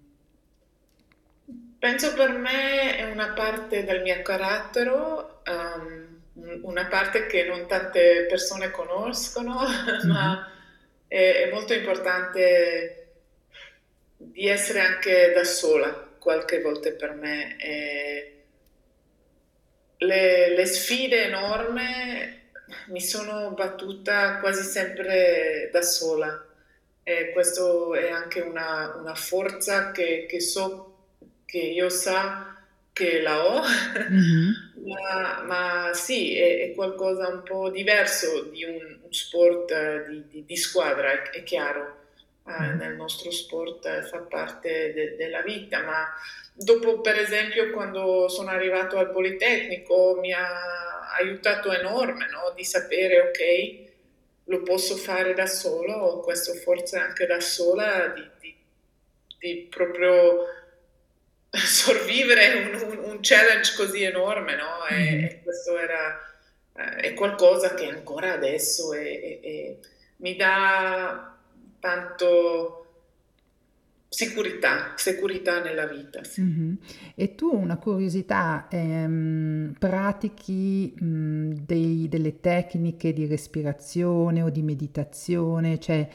[1.79, 6.21] Penso per me è una parte del mio carattere, um,
[6.63, 10.11] una parte che non tante persone conoscono, mm-hmm.
[10.11, 10.51] ma
[11.07, 13.07] è, è, molto importante
[14.17, 17.55] di essere anche da sola qualche volta per me.
[20.01, 22.41] Le, le, sfide enormi
[22.87, 26.45] mi sono battuta quasi sempre da sola
[27.03, 30.88] e questo è anche una, una forza che, che so
[31.49, 32.55] che io sa
[32.93, 34.51] che la ho, mm-hmm.
[34.85, 40.23] ma, ma, sì, è, è, qualcosa un po' diverso di un, un sport eh, di,
[40.27, 41.97] di, di, squadra, è, è chiaro.
[42.45, 46.07] Eh, nel nostro sport eh, fa parte de, della vita, ma
[46.51, 52.51] dopo per esempio quando sono arrivato al Politecnico mi ha aiutato enorme no?
[52.55, 53.87] di sapere ok,
[54.45, 58.55] lo posso fare da solo, ho questa forza anche da sola di, di,
[59.37, 60.58] di proprio
[61.51, 64.85] sorvivere un, un, un, challenge così enorme, no?
[64.87, 65.23] E, mm.
[65.23, 66.19] e questo era
[66.73, 69.75] eh, è qualcosa che ancora adesso è, è, è,
[70.17, 71.35] mi dà
[71.79, 72.79] tanto
[74.09, 76.23] sicurezza, sicurezza nella vita.
[76.23, 76.41] Sì.
[76.41, 76.73] Mm-hmm.
[77.15, 85.79] E tu una curiosità, ehm, pratichi mh, dei, delle tecniche di respirazione o di meditazione,
[85.79, 86.07] cioè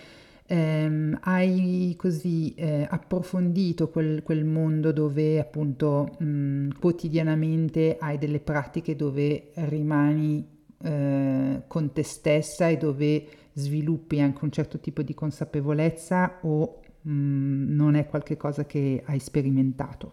[0.46, 8.96] ehm, hai così eh, approfondito quel, quel, mondo dove appunto mh, quotidianamente hai delle pratiche
[8.96, 10.46] dove rimani
[10.82, 17.74] eh, con te stessa e dove sviluppi anche un certo tipo di consapevolezza o mh,
[17.74, 20.12] non è qualcosa che hai sperimentato?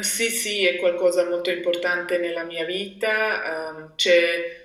[0.00, 3.70] Sì, sì, è qualcosa molto importante nella mia vita.
[3.76, 4.63] Um, c'è,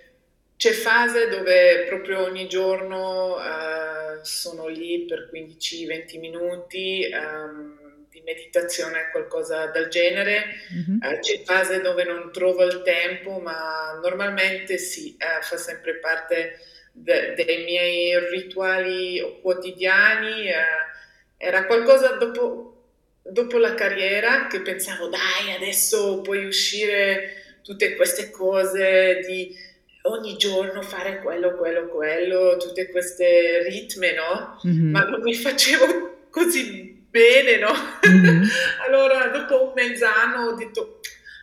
[0.60, 9.08] c'è fase dove proprio ogni giorno uh, sono lì per 15-20 minuti um, di meditazione,
[9.10, 10.48] qualcosa del genere.
[10.74, 10.98] Mm-hmm.
[11.02, 16.60] Uh, c'è fase dove non trovo il tempo, ma normalmente sì, uh, fa sempre parte
[16.92, 20.50] de- dei miei rituali quotidiani.
[20.50, 22.84] Uh, era qualcosa dopo,
[23.22, 29.68] dopo la carriera che pensavo, dai, adesso puoi uscire tutte queste cose di
[30.04, 34.60] ogni giorno fare quello, quello, quello, tutte queste ritme, no?
[34.66, 34.92] Mm-hmm.
[34.92, 37.74] Ma non mi facevo così bene, no?
[38.08, 38.44] Mm-hmm.
[38.88, 41.00] allora dopo un mezz'anno ho detto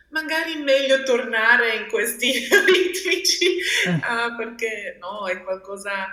[0.09, 3.89] magari meglio tornare in questi ritmici eh.
[3.89, 6.07] uh, perché no, è qualcosa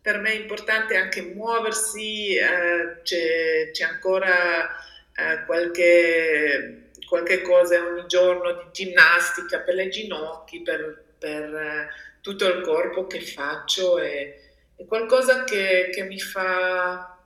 [0.00, 8.52] per me importante anche muoversi, uh, c'è, c'è, ancora uh, qualche, qualche cosa ogni giorno
[8.52, 11.88] di ginnastica per le ginocchia, per, per
[12.20, 14.38] tutto il corpo che faccio, è,
[14.76, 17.18] è qualcosa che, che mi fa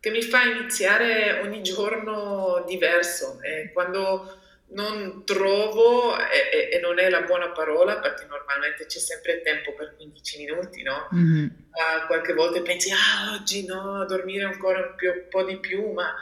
[0.00, 3.40] che mi fa iniziare ogni giorno diverso.
[3.42, 4.38] E quando
[4.70, 9.94] non trovo, e, e, non è la buona parola perché normalmente c'è sempre tempo per
[9.96, 11.08] 15 minuti, no?
[11.14, 11.44] Mm-hmm.
[11.44, 15.92] Uh, qualche volta pensi, ah, oggi no, dormire ancora un, più, un po' di più,
[15.92, 16.12] ma,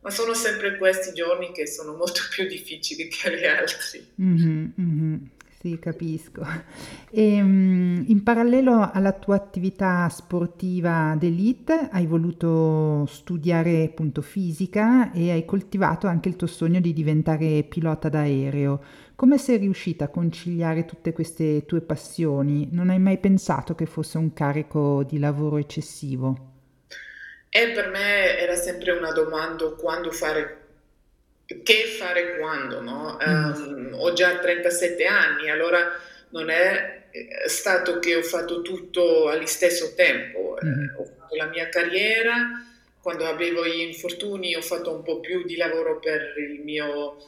[0.00, 4.14] ma, sono sempre questi giorni che sono molto più difficili che gli altri.
[4.20, 5.14] Mm-hmm, mm-hmm.
[5.66, 6.46] Sì, capisco.
[7.08, 15.30] E, um, in parallelo alla tua attività sportiva d'elite hai voluto studiare appunto fisica e
[15.30, 18.82] hai coltivato anche il tuo sogno di diventare pilota d'aereo.
[19.14, 22.68] Come sei riuscita a conciliare tutte queste tue passioni?
[22.72, 26.52] Non hai mai pensato che fosse un carico di lavoro eccessivo?
[27.48, 30.65] E per me era sempre una domanda quando fare
[31.46, 33.16] che fare quando, no?
[33.24, 35.92] Um, ho già 37 anni, allora
[36.30, 40.96] non è eh, stato che ho fatto tutto allo stesso tempo, mm.
[40.96, 42.62] ho fatto la mia carriera,
[43.00, 46.34] quando avevo gli infortuni ho fatto un po' più di lavoro per,
[46.64, 47.18] mio,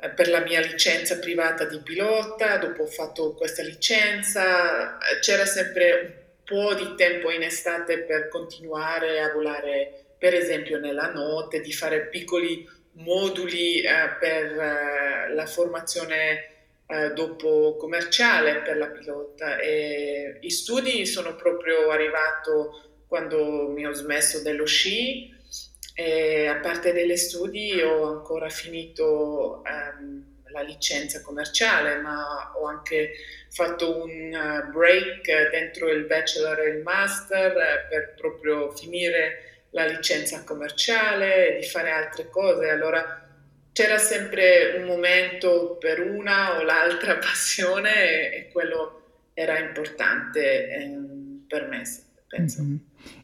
[0.00, 6.38] eh, per la mia licenza privata di pilota, dopo ho fatto questa licenza, c'era sempre
[6.38, 11.72] un po' di tempo in estate per continuare a volare, per esempio nella notte, di
[11.74, 12.66] fare piccoli
[12.96, 16.48] moduli eh, per eh, la formazione
[16.86, 19.58] eh, dopo commerciale per la pilota.
[19.58, 25.34] E i studi sono proprio arrivato quando mi ho smesso dello sci.
[25.98, 33.12] E a parte degli studi ho ancora finito ehm, la licenza commerciale ma ho anche
[33.50, 39.45] fatto un break dentro il bachelor e il master per proprio finire
[39.76, 42.70] la licenza commerciale, di fare altre cose.
[42.70, 43.28] Allora
[43.72, 49.02] c'era sempre un momento per una o l'altra passione e, e quello
[49.34, 50.98] era importante eh,
[51.46, 51.82] per me,
[52.26, 52.62] penso.
[52.62, 52.76] Mm-hmm.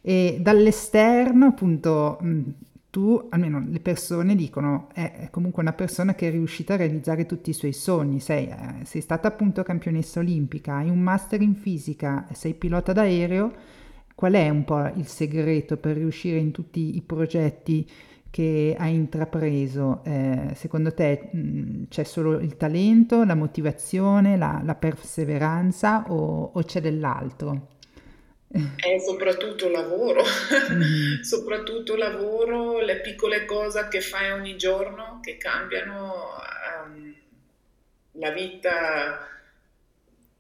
[0.03, 2.43] E dall'esterno, appunto, mm,
[2.91, 7.49] tu, almeno le persone dicono, è comunque una persona che è riuscita a realizzare tutti
[7.49, 12.29] i suoi sogni, sei, eh, sei stata appunto campionessa olimpica, hai un master in fisica,
[12.35, 13.81] sei pilota d'aereo,
[14.15, 17.91] Qual è un po' il segreto per riuscire in tutti i progetti
[18.31, 20.03] che hai intrapreso?
[20.05, 26.51] Eh, secondo te mh, mm, c'è solo il talento, la motivazione, la, la perseveranza o,
[26.55, 27.69] o, c'è dell'altro?
[28.49, 30.23] È soprattutto lavoro,
[30.73, 31.21] mm-hmm.
[31.25, 36.13] soprattutto lavoro, le piccole cose che fai ogni giorno che cambiano
[36.85, 37.15] um,
[38.13, 39.32] la vita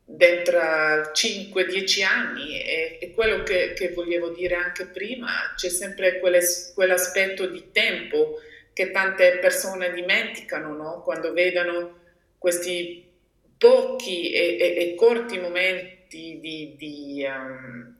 [0.04, 7.46] dentro 5-10 anni e, e quello che, che, volevo dire anche prima, c'è sempre quell'aspetto
[7.46, 8.40] di tempo
[8.72, 11.02] che tante persone dimenticano no?
[11.02, 12.00] quando vedono
[12.38, 13.10] questi
[13.56, 17.94] pochi e, e, e corti momenti di, di, um,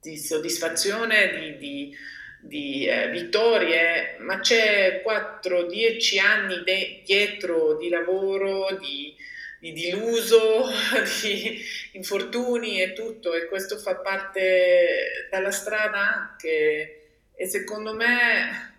[0.00, 1.96] di soddisfazione, di, di,
[2.40, 9.16] di eh, vittorie, ma c'è 4-10 anni de- dietro di lavoro, di,
[9.64, 10.66] di diluso,
[11.22, 11.58] di
[11.92, 17.00] infortuni e tutto e questo fa parte della strada anche.
[17.34, 18.74] E secondo me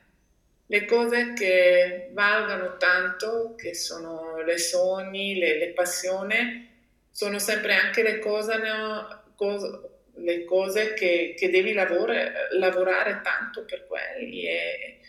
[0.68, 6.70] le cose che valgono tanto, che sono le sogni, le, le passioni,
[7.10, 8.54] sono sempre anche le cose,
[9.36, 9.80] cose,
[10.18, 14.46] le cose che, che devi lavore, lavorare tanto per quelli.
[14.46, 15.00] E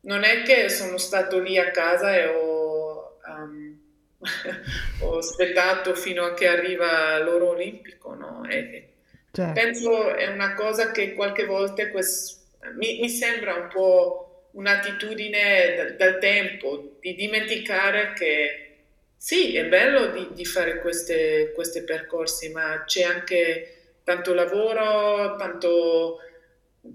[0.00, 3.20] non è che sono stato lì a casa e ho...
[3.26, 3.83] Um,
[5.00, 8.44] ho aspettato fino a che arriva l'oro olimpico, no?
[8.48, 8.88] E
[9.32, 9.60] certo.
[9.60, 12.42] Penso è una cosa che qualche volta quest...
[12.76, 18.64] mi, mi, sembra un po' un'attitudine dal, dal tempo di dimenticare che
[19.16, 26.18] sì, è bello di, di fare questi percorsi, ma c'è anche tanto lavoro, tanto,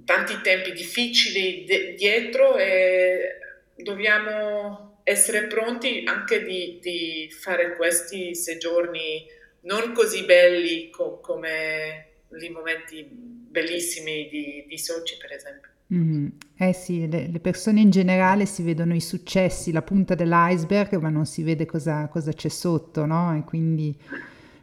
[0.06, 3.40] tanti tempi difficili de- dietro e
[3.76, 9.26] dobbiamo essere pronti anche di, di fare questi soggiorni
[9.62, 12.06] non così belli co- come
[12.40, 15.70] i momenti bellissimi di, di Sochi, per esempio.
[15.92, 16.28] Mm-hmm.
[16.56, 21.10] Eh sì, le, le, persone in generale si vedono i successi, la punta dell'iceberg, ma
[21.10, 23.36] non si vede cosa, cosa c'è sotto, no?
[23.36, 23.98] E quindi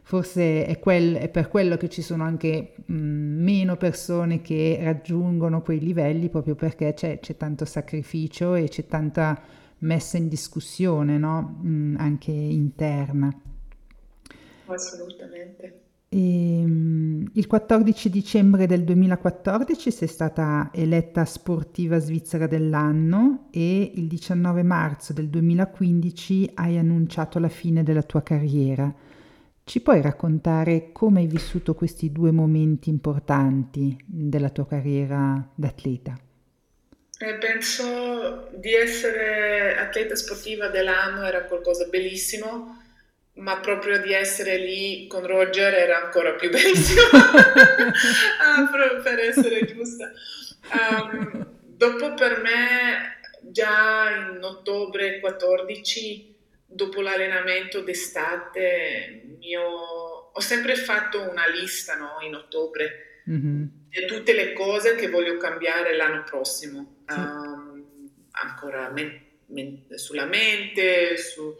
[0.03, 5.61] forse è, quel, è, per quello che ci sono anche mh, meno persone che raggiungono
[5.61, 11.59] quei livelli, proprio perché c'è, c'è tanto sacrificio e c'è tanta messa in discussione, no?
[11.61, 13.33] mh, anche interna.
[14.65, 15.81] Assolutamente.
[16.09, 24.07] E, ehm, il 14 dicembre del 2014 sei stata eletta sportiva svizzera dell'anno e il
[24.07, 28.93] 19 marzo del 2015 hai annunciato la fine della tua carriera.
[29.63, 36.17] Ci puoi raccontare come hai vissuto questi due momenti importanti della tua carriera d'atleta?
[37.19, 42.85] Eh, penso di essere atleta sportiva dell'anno era qualcosa di bellissimo
[43.37, 48.69] ma proprio di essere lì con Roger era ancora più bellissimo, ah,
[49.03, 50.11] per essere giusta.
[50.71, 59.61] Um, dopo per me, già in ottobre 14, dopo l'allenamento d'estate, mio...
[60.33, 63.65] ho sempre fatto una lista no, in ottobre mm-hmm.
[64.07, 67.17] Tutte le cose che voglio cambiare l'anno prossimo, sì.
[67.17, 71.55] um, ancora men- men- sulla mente, su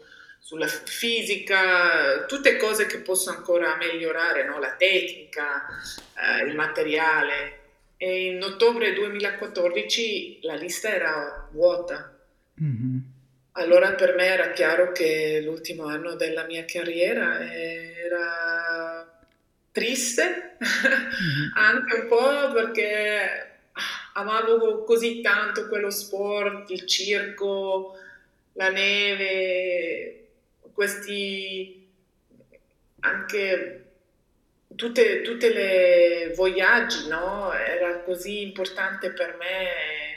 [0.48, 4.58] sulla fisica, tutte cose che posso ancora migliorare, no?
[4.58, 5.66] la tecnica,
[6.16, 7.56] eh, il materiale.
[7.98, 12.18] E in ottobre 2014 la lista era vuota.
[12.62, 12.98] Mm-hmm.
[13.52, 19.17] Allora per me era chiaro che l'ultimo anno della mia carriera era
[19.78, 21.50] triste, mm-hmm.
[21.54, 23.60] anche un po' perché
[24.14, 27.96] amavo così tanto quello sport, il circo,
[28.54, 30.26] la neve,
[30.72, 31.88] questi
[33.00, 33.84] anche
[34.74, 37.52] tutte, tutte le voyaggi, no?
[37.52, 40.16] Era così importante per me.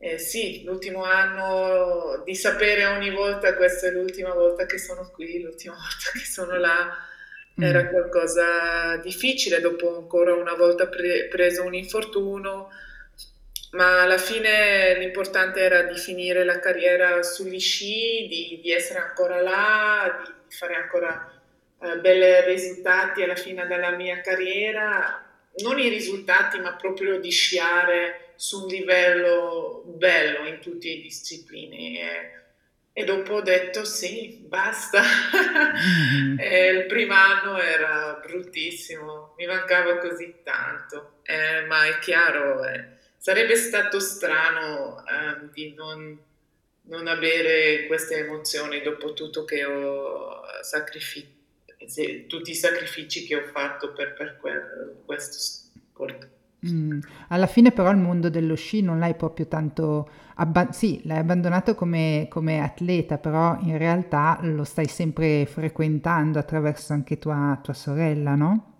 [0.00, 5.42] Eh, sì, l'ultimo anno di sapere ogni volta questa è l'ultima volta che sono qui,
[5.42, 7.07] l'ultima volta che sono là,
[7.58, 7.62] mm.
[7.62, 12.68] era qualcosa difficile dopo ancora una volta pre- preso un infortunio
[13.72, 19.42] ma alla fine l'importante era di finire la carriera sugli sci, di, di essere ancora
[19.42, 21.38] là, di fare ancora
[21.80, 25.22] eh, belli risultati alla fine della mia carriera,
[25.58, 31.76] non i risultati, ma proprio di sciare su un livello bello in tutte le discipline.
[31.76, 32.37] E,
[32.98, 35.00] e dopo ho detto sì, basta.
[35.00, 36.38] Mm-hmm.
[36.80, 42.64] il primo anno era bruttissimo, mi mancava così tanto, eh, ma è chiaro.
[42.64, 46.18] Eh, sarebbe stato strano um, di non,
[46.86, 51.36] non, avere queste emozioni dopo tutto che ho sacrificato,
[52.26, 56.28] tutti i sacrifici che ho fatto per, per quel, questo sport.
[56.66, 56.98] Mm.
[57.28, 61.76] Alla fine però il mondo dello sci non l'hai proprio tanto, abba- sì, l'hai abbandonato
[61.76, 68.34] come, come, atleta, però in realtà lo stai sempre frequentando attraverso anche tua, tua sorella,
[68.34, 68.74] no?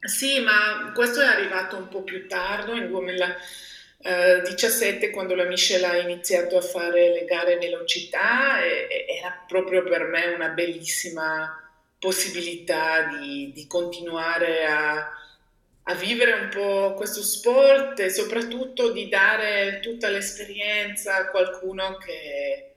[0.00, 5.98] Sì, ma questo è arrivato un po' più tardi, nel 2017, quando la Michelle ha
[5.98, 11.54] iniziato a fare le gare velocità, e, era proprio per me una bellissima
[11.98, 15.19] possibilità di, di continuare a,
[15.84, 22.70] a, vivere un po' questo sport e soprattutto di dare tutta l'esperienza a qualcuno che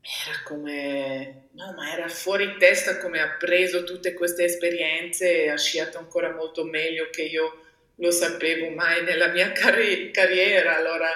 [0.00, 5.56] era come, no, ma era fuori testa come ha preso tutte queste esperienze e ha
[5.56, 7.64] sciato ancora molto meglio che io
[7.96, 10.76] lo sapevo mai nella mia carri- carriera.
[10.76, 11.08] Allora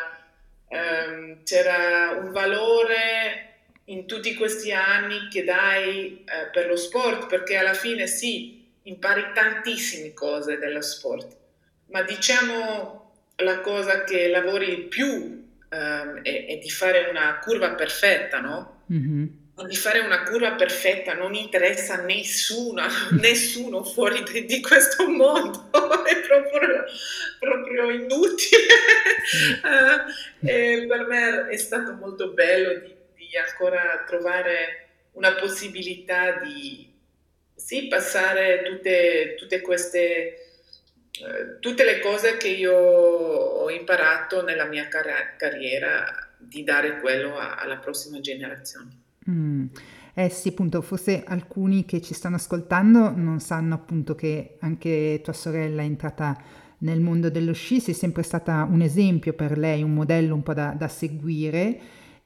[0.68, 3.44] ehm, c'era un valore
[3.86, 8.57] in tutti questi anni che dai eh, per lo sport, perché alla fine sì,
[8.88, 11.36] impari tantissime cose dello sport,
[11.90, 18.40] ma diciamo la cosa che lavori più um, è, è, di fare una curva perfetta,
[18.40, 18.82] no?
[18.92, 19.26] Mm-hmm.
[19.66, 22.82] Di fare una curva perfetta non interessa a nessuno,
[23.20, 25.68] nessuno fuori di, di, questo mondo,
[26.04, 26.84] è proprio,
[27.38, 28.74] proprio inutile.
[29.62, 30.40] uh,
[30.86, 36.96] per me è stato molto bello di, di ancora trovare una possibilità di
[37.58, 40.34] sì, passare tutte, tutte queste
[41.20, 46.04] eh, tutte le cose che io ho imparato nella mia car- carriera
[46.38, 48.90] di dare quello a- alla prossima generazione.
[49.28, 49.66] Mm.
[50.14, 55.32] Eh sì, appunto, forse alcuni che ci stanno ascoltando non sanno appunto che anche tua
[55.32, 56.36] sorella è entrata
[56.78, 60.54] nel mondo dello sci, sei sempre stata un esempio per lei, un modello un po'
[60.54, 61.80] da, da seguire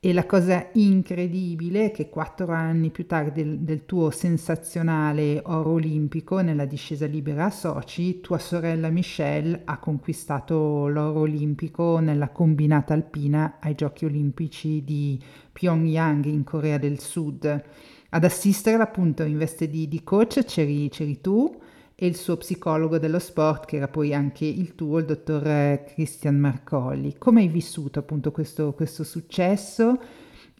[0.04, 5.74] e la cosa incredibile è che quattro anni più tardi del, del, tuo sensazionale oro
[5.74, 12.94] olimpico nella discesa libera a Sochi, tua sorella Michelle ha conquistato l'oro olimpico nella combinata
[12.94, 15.22] alpina ai giochi olimpici di
[15.52, 17.64] Pyongyang in Corea del Sud.
[18.08, 21.61] Ad assisterla appunto in veste di, di coach c'eri, c'eri tu
[22.02, 25.84] e il suo psicologo dello sport, che era poi anche il tuo, il dottor eh,
[25.86, 27.16] Christian Marcolli.
[27.16, 30.02] Come hai vissuto appunto questo, questo successo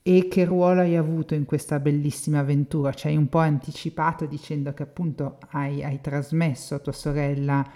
[0.04, 2.94] e che ruolo hai avuto in questa bellissima avventura?
[2.94, 7.68] Ci hai un po' anticipato dicendo che appunto hai, hai trasmesso a tua sorella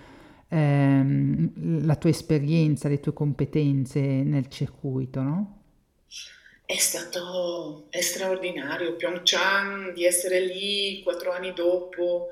[0.47, 5.63] ehm, la tua esperienza, le tue competenze nel circuito, no?
[6.65, 12.29] È stato è straordinario, Pyeongchang, di essere lì quattro anni dopo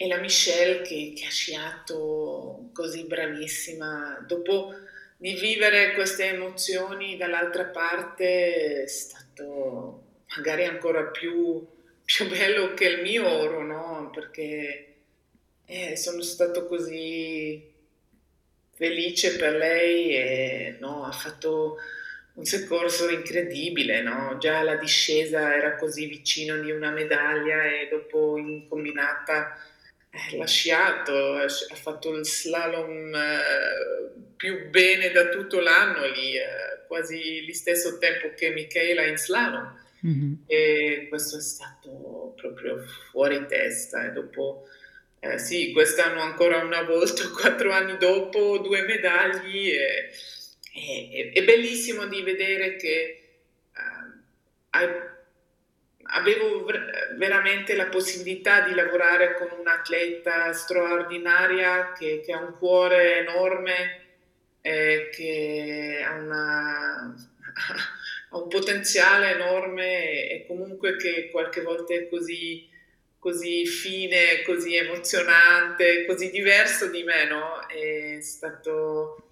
[0.00, 4.72] e la Michelle che, che ha sciato così bravissima, dopo
[5.16, 10.02] di vivere queste emozioni dall'altra parte è stato
[10.36, 11.66] magari ancora più,
[12.04, 14.10] più bello che il mio oro, no?
[14.14, 14.94] Perché
[15.66, 17.60] eh, sono stato così
[18.74, 21.76] felice per lei e no, ha fatto
[22.34, 24.36] un soccorso incredibile, no?
[24.38, 29.58] già la discesa era così vicino di una medaglia e dopo in combinata
[30.10, 37.44] eh, lasciato, ha fatto il slalom eh, più bene da tutto l'anno lì, eh, quasi
[37.46, 39.86] lo stesso tempo che Michela in slalom.
[40.06, 40.32] Mm-hmm.
[40.46, 42.78] E questo è stato proprio
[43.10, 44.06] fuori testa.
[44.06, 44.66] E dopo,
[45.20, 50.10] eh, sì, quest'anno ancora una volta, quattro anni dopo, due medaglie.
[50.72, 53.22] E, e, è bellissimo di vedere che
[53.74, 54.20] uh,
[54.70, 54.88] hai
[56.10, 56.64] avevo
[57.16, 64.00] veramente la possibilità di lavorare con un'atleta straordinaria che, che ha un cuore enorme,
[64.60, 67.14] eh, che ha, una,
[68.30, 72.68] ha, un potenziale enorme e comunque che qualche volta è così,
[73.18, 77.66] così fine, così emozionante, così diverso di me, no?
[77.66, 79.27] È stato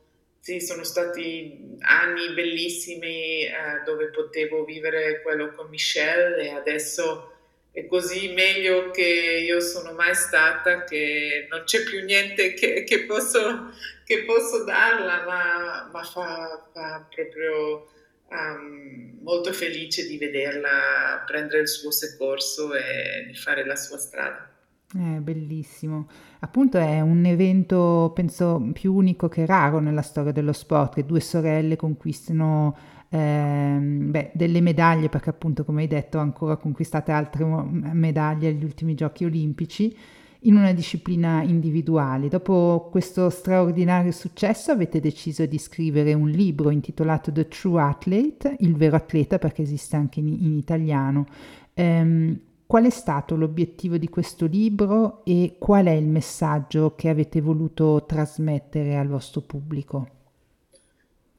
[0.46, 7.32] sì, sono stati anni bellissimi eh, dove potevo vivere quello con Michelle e adesso
[7.72, 13.06] è così meglio che io sono mai stata che non c'è più niente che, che,
[13.06, 13.72] posso,
[14.04, 17.88] che posso, darla, ma, ma fa, fa, proprio
[18.28, 24.48] um, molto felice di vederla prendere il suo soccorso e di fare la sua strada.
[24.92, 26.08] È bellissimo.
[26.40, 31.20] Appunto è un evento, penso, più unico che raro nella storia dello sport, che due
[31.20, 32.76] sorelle conquistino
[33.08, 38.94] ehm, beh, delle medaglie, perché appunto, come hai detto, ancora conquistate altre medaglie agli ultimi
[38.94, 39.96] giochi olimpici
[40.40, 42.28] in una disciplina individuale.
[42.28, 48.76] Dopo questo straordinario successo avete deciso di scrivere un libro intitolato The True Athlete, il
[48.76, 51.26] vero atleta perché esiste anche in, in italiano.
[51.74, 57.40] Um, Qual è stato l'obiettivo di questo libro e qual è il messaggio che avete
[57.40, 60.10] voluto trasmettere al vostro pubblico?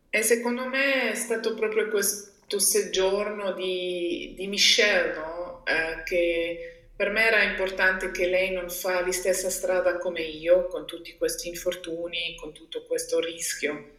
[0.09, 5.65] E secondo me è stato proprio questo soggiorno di, di Michelle, no?
[5.65, 10.67] eh, che per me era importante che lei non fa la stessa strada come io,
[10.67, 13.95] con tutti questi infortuni, con tutto questo rischio.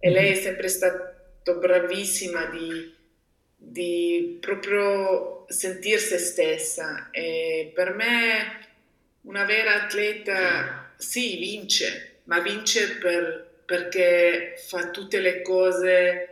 [0.00, 0.42] E lei è mm-hmm.
[0.42, 2.92] sempre stata bravissima di,
[3.56, 7.08] di proprio sentir se stessa.
[7.10, 8.68] E per me
[9.22, 16.28] una vera atleta sì, vince, ma vince per, perché fa tutte le cose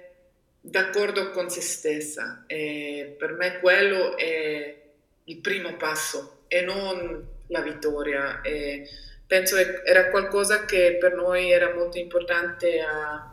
[0.60, 2.44] d'accordo con se stessa.
[2.46, 4.76] E per me quello è
[5.24, 8.40] il primo passo e non la vittoria.
[8.42, 8.88] E
[9.26, 13.32] penso che era qualcosa che per noi era molto importante a,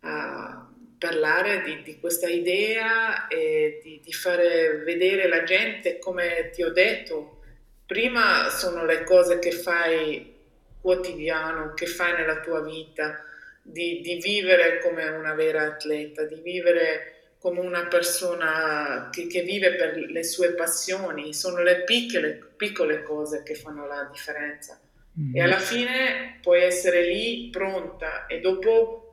[0.00, 0.63] a
[1.04, 6.72] parlare di, di, questa idea e di, di, fare vedere la gente, come ti ho
[6.72, 7.40] detto,
[7.84, 10.34] prima sono le cose che fai
[10.80, 13.22] quotidiano, che fai nella tua vita,
[13.60, 19.74] di, di vivere come una vera atleta, di vivere come una persona che, che, vive
[19.74, 24.80] per le sue passioni, sono le piccole, piccole cose che fanno la differenza.
[25.20, 25.36] Mm-hmm.
[25.36, 29.03] E alla fine puoi essere lì pronta e dopo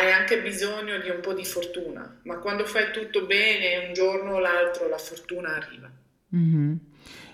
[0.00, 4.34] hai anche bisogno di un po' di fortuna, ma quando fai tutto bene un giorno
[4.34, 5.90] o l'altro la fortuna arriva.
[6.34, 6.76] Mm-hmm.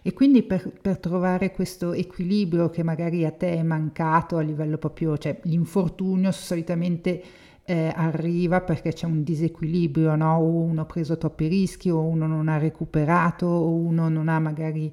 [0.02, 4.78] E quindi per, per, trovare questo equilibrio che magari a te è mancato a livello
[4.78, 7.22] proprio, cioè l'infortunio solitamente
[7.64, 10.38] eh, arriva perché c'è un disequilibrio, no?
[10.38, 14.38] o uno ha preso troppi rischi, o uno non ha recuperato, o uno non ha
[14.38, 14.92] magari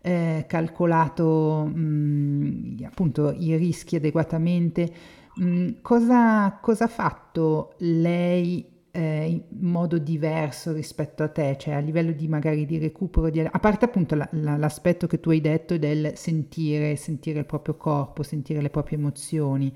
[0.00, 4.92] eh, calcolato mh, mm, appunto i rischi adeguatamente.
[5.40, 11.80] Mm, cosa, cosa, ha fatto lei eh, in modo diverso rispetto a te, cioè a
[11.80, 15.40] livello di magari di recupero, di, a parte appunto la, la, l'aspetto che tu hai
[15.40, 19.74] detto del sentire, sentire il proprio corpo, sentire le proprie emozioni,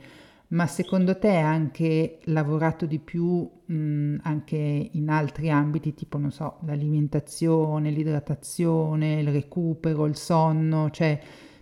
[0.48, 4.56] ma secondo te hai anche lavorato di più mh, anche
[4.92, 11.20] in altri ambiti, tipo, non so, l'alimentazione, l'idratazione, il recupero, il sonno, cioè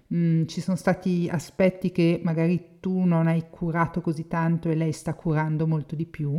[0.09, 4.92] mh, ci sono stati aspetti che magari tu non hai curato così tanto e lei
[4.92, 6.38] sta curando molto di più?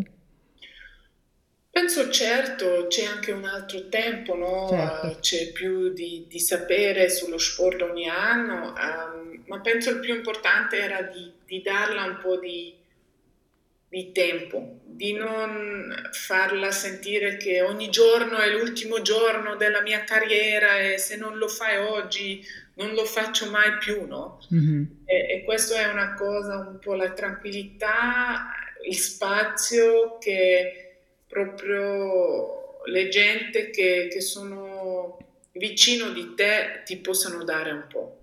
[1.78, 4.68] Penso certo, c'è anche un altro tempo, no?
[4.68, 5.08] Certo.
[5.08, 10.16] Uh, c'è più di, di, sapere sullo sport ogni anno, um, ma penso il più
[10.16, 12.74] importante era di, di darla un po' di,
[13.88, 20.80] di, tempo, di non farla sentire che ogni giorno è l'ultimo giorno della mia carriera
[20.80, 22.44] e se non lo fai oggi
[22.78, 24.40] non lo faccio mai più, no?
[24.54, 24.84] Mm-hmm.
[25.06, 28.52] E, e questo è una cosa, un po' la tranquillità,
[28.88, 35.18] il spazio che proprio le gente che, che sono
[35.54, 38.22] vicino di te ti possano dare un po'.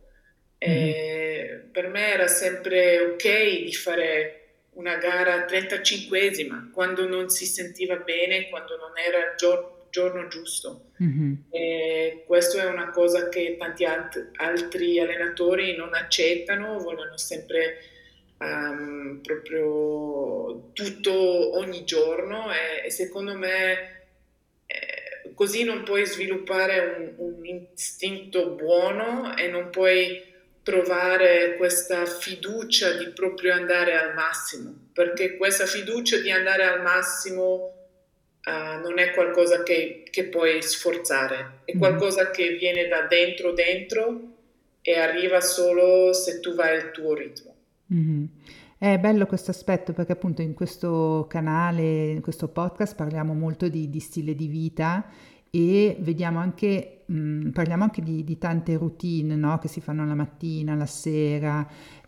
[0.66, 1.70] Mm-hmm.
[1.70, 4.38] Per me era sempre ok di fare
[4.74, 10.86] una gara 35esima quando non si sentiva bene, quando non era il giorno, giorno giusto.
[11.00, 11.34] Mm-hmm.
[12.26, 17.78] Questo è una cosa che tanti alt- altri allenatori non accettano, vogliono sempre
[18.38, 24.06] um, proprio tutto ogni giorno e, e secondo me
[24.66, 30.32] eh, così non puoi sviluppare un, un istinto buono e non puoi
[30.64, 37.73] trovare questa fiducia di proprio andare al massimo, perché questa fiducia di andare al massimo
[38.46, 41.78] uh, non è qualcosa che, che, puoi sforzare, è mm-hmm.
[41.78, 44.20] qualcosa che viene da dentro dentro
[44.82, 47.54] e arriva solo se tu vai al tuo ritmo.
[47.86, 48.28] Mh-mh.
[48.76, 53.88] È bello questo aspetto perché appunto in questo canale, in questo podcast parliamo molto di
[53.88, 55.08] di stile di vita
[55.54, 60.14] e vediamo anche mhmm, parliamo anche di di tante routine, no, che si fanno la
[60.14, 61.66] mattina, la sera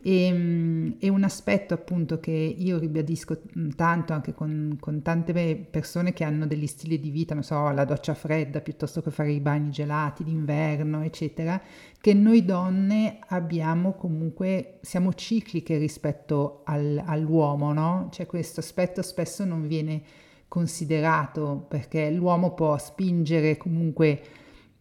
[0.09, 6.13] Ehm, e un aspetto appunto che io ribadisco mm, tanto anche con, con, tante persone
[6.13, 9.41] che hanno degli stili di vita, non so, la doccia fredda piuttosto che fare i
[9.41, 11.61] bagni gelati d'inverno, eccetera,
[12.01, 18.09] che noi donne abbiamo comunque, siamo cicliche rispetto al, all'uomo, no?
[18.13, 20.03] Cioè questo aspetto spesso non viene
[20.49, 24.23] considerato perché l'uomo può spingere comunque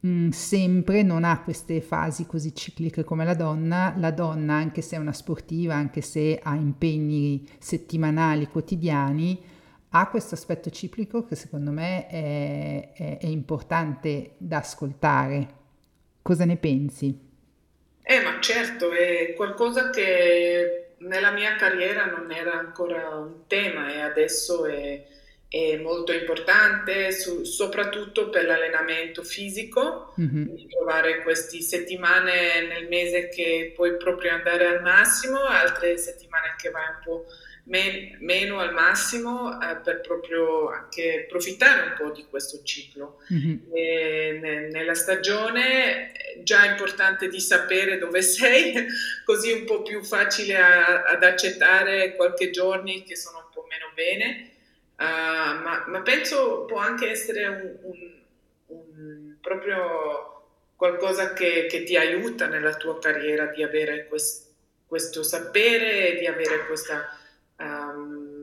[0.06, 3.94] Mm, sempre non ha queste fasi così cicliche come la donna.
[3.98, 9.42] La donna, anche se è una sportiva, anche se ha impegni settimanali, quotidiani,
[9.90, 15.64] ha questo aspetto ciclico che secondo me è, è, è importante da ascoltare.
[16.22, 17.20] Cosa ne pensi?
[18.04, 24.02] Eh, ma certo, è qualcosa che nella mia carriera non era ancora un tema e
[24.02, 25.25] adesso è è
[25.82, 30.44] molto importante, su, soprattutto per l'allenamento fisico, mm-hmm.
[30.54, 36.70] di trovare queste settimane nel mese che puoi proprio andare al massimo, altre settimane che
[36.72, 37.26] vai un po'
[37.66, 43.22] men- meno al massimo eh, per proprio anche approfittare un po' di questo ciclo.
[43.34, 43.58] Mm-hmm.
[43.72, 48.74] Ne- nella stagione è già importante di sapere dove sei,
[49.24, 53.66] così è un po' più facile a- ad accettare qualche giorni che sono un po'
[53.70, 54.50] meno bene
[54.98, 58.14] Uh, ma, ma, penso può anche essere un, un,
[58.68, 60.44] un proprio
[60.76, 64.54] qualcosa che, che, ti aiuta nella tua carriera di avere quest,
[64.86, 67.10] questo sapere, di avere questa...
[67.58, 68.36] Um,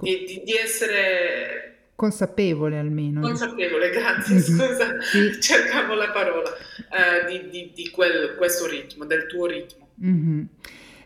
[0.00, 3.20] di, di, di, essere consapevole almeno.
[3.20, 5.38] Consapevole, grazie, scusa, sì.
[5.40, 9.90] cercavo la parola, uh, di, di quel, questo ritmo, del tuo ritmo.
[10.02, 10.44] Mm-hmm.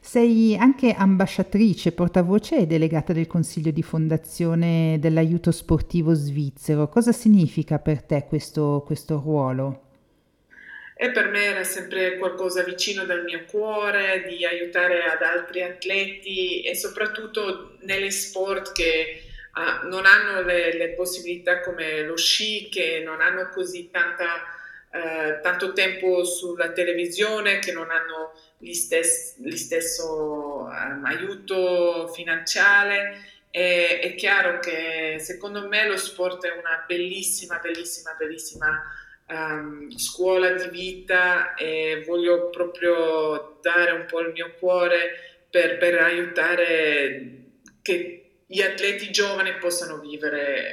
[0.07, 6.88] Sei anche ambasciatrice, portavoce e delegata del Consiglio di Fondazione dell'Aiuto Sportivo Svizzero.
[6.88, 9.82] Cosa significa per te questo, questo ruolo?
[10.94, 16.61] E per me era sempre qualcosa vicino dal mio cuore, di aiutare ad altri atleti
[16.61, 19.22] e soprattutto negli sport che
[19.55, 24.26] uh, non hanno le, le, possibilità come lo sci, che non hanno così tanta,
[24.92, 28.32] uh, tanto tempo sulla televisione, che non hanno
[28.72, 33.16] stess- gli stesso um, aiuto finanziario.
[33.50, 38.82] E, è chiaro che secondo me lo sport è una bellissima, bellissima, bellissima
[39.28, 45.98] um, scuola di vita e voglio proprio dare un po' il mio cuore per, per
[46.00, 47.42] aiutare
[47.82, 50.70] che gli atleti giovani possano vivere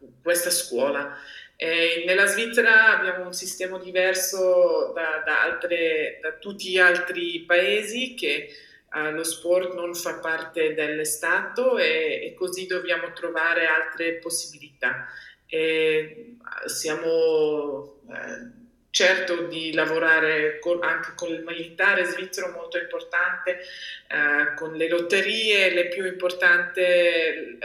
[0.00, 1.16] uh, questa scuola.
[1.62, 8.14] E nella Svizzera abbiamo un sistema diverso da, da, altre, da tutti gli altri paesi
[8.14, 8.48] che
[8.94, 15.06] uh, lo sport non fa parte del Stato e, e così dobbiamo trovare altre possibilità.
[15.44, 18.50] E siamo, eh,
[18.88, 23.58] certo di lavorare con, anche con il militare svizzero molto importante,
[24.08, 27.58] eh, con le lotterie, le più importanti, eh,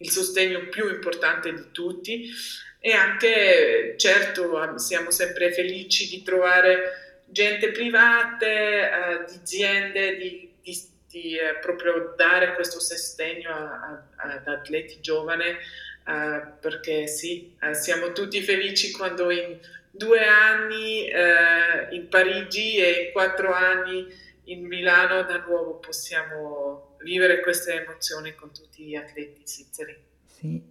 [0.00, 2.30] il sostegno più importante di tutti.
[2.78, 10.82] E anche certo siamo sempre felici di trovare gente privata, eh, di aziende, di, di,
[11.08, 13.50] di eh, proprio dare questo sostegno
[14.16, 15.56] ad atleti giovani
[16.06, 19.58] uh, perché sì, uh, siamo tutti felici quando in
[19.90, 24.06] due anni uh, in Parigi e in quattro anni
[24.44, 29.96] in Milano da nuovo possiamo vivere queste emozioni con tutti gli atleti svizzeri.
[30.26, 30.62] Sì.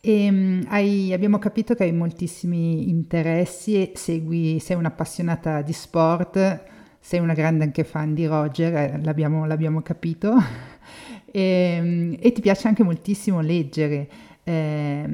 [0.00, 6.64] E, um, hai, abbiamo capito che hai moltissimi interessi e segui, sei un'appassionata di sport,
[7.00, 10.34] sei una grande anche fan di Roger, eh, l'abbiamo, l'abbiamo capito,
[11.30, 14.08] e, um, e ti piace anche moltissimo leggere.
[14.44, 15.04] Eh,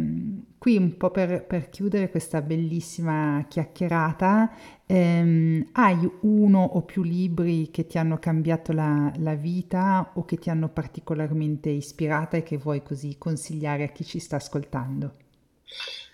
[0.58, 4.52] qui un po' per, per, chiudere questa bellissima chiacchierata,
[4.92, 10.36] ehm, hai uno o più libri che ti hanno cambiato la, la, vita o che
[10.36, 15.14] ti hanno particolarmente ispirata e che vuoi così consigliare a chi ci sta ascoltando?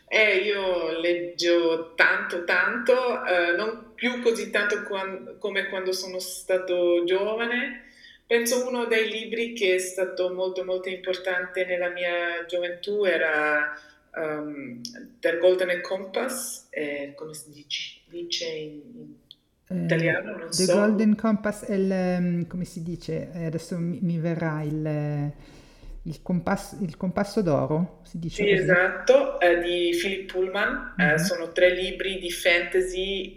[0.07, 7.03] Eh, io leggo tanto, tanto, eh, non più così tanto quando, come quando sono stato
[7.05, 7.87] giovane,
[8.29, 13.75] Penso uno dei libri che è stato molto molto importante nella mia gioventù era
[14.17, 14.83] um,
[15.19, 19.15] Der Golden Compass, eh, come si dice, dice in,
[19.69, 20.37] in eh, italiano?
[20.37, 20.73] Non The so.
[20.75, 25.33] Golden Compass è il, ehm, come si dice, eh, adesso mi, mi verrà il,
[26.03, 28.63] il, compasso, il, compasso d'oro, si dice Sì, così.
[28.63, 31.17] esatto, eh, di Philip Pullman, mm-hmm.
[31.17, 33.35] sono tre libri di fantasy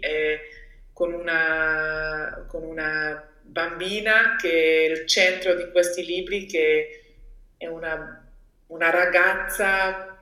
[0.92, 7.00] con una, con una bambina che è il centro di questi libri, che
[7.56, 8.24] è una,
[8.68, 10.16] una ragazza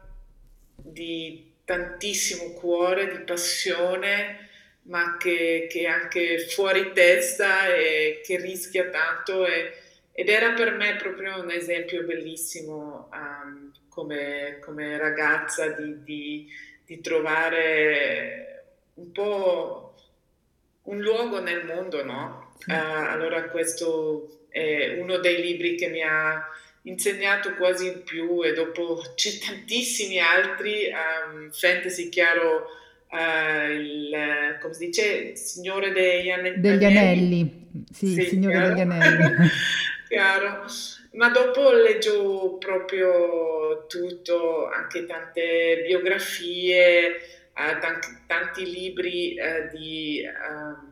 [0.76, 4.48] di tantissimo cuore, di passione,
[4.82, 9.46] ma che, che, è anche fuori testa e che rischia tanto.
[9.46, 9.74] E,
[10.10, 16.48] ed era per me proprio un esempio bellissimo um, come, come, ragazza di, di,
[16.84, 18.64] di trovare
[18.94, 19.94] un po'
[20.82, 22.54] un luogo nel mondo, no?
[22.66, 26.44] Uh, allora questo è uno dei libri che mi ha
[26.82, 32.66] insegnato quasi in più e dopo c'è tantissimi altri, um, fantasy chiaro,
[33.10, 38.68] uh, il, come si dice, Signore degli, ane- degli Anelli, sì, sì Signore chiaro.
[38.68, 39.48] degli Anelli.
[40.08, 40.64] chiaro,
[41.12, 47.08] ma dopo leggo proprio tutto, anche tante biografie,
[47.54, 49.36] uh, tanti, tanti libri
[49.72, 50.22] di...
[50.48, 50.88] Um,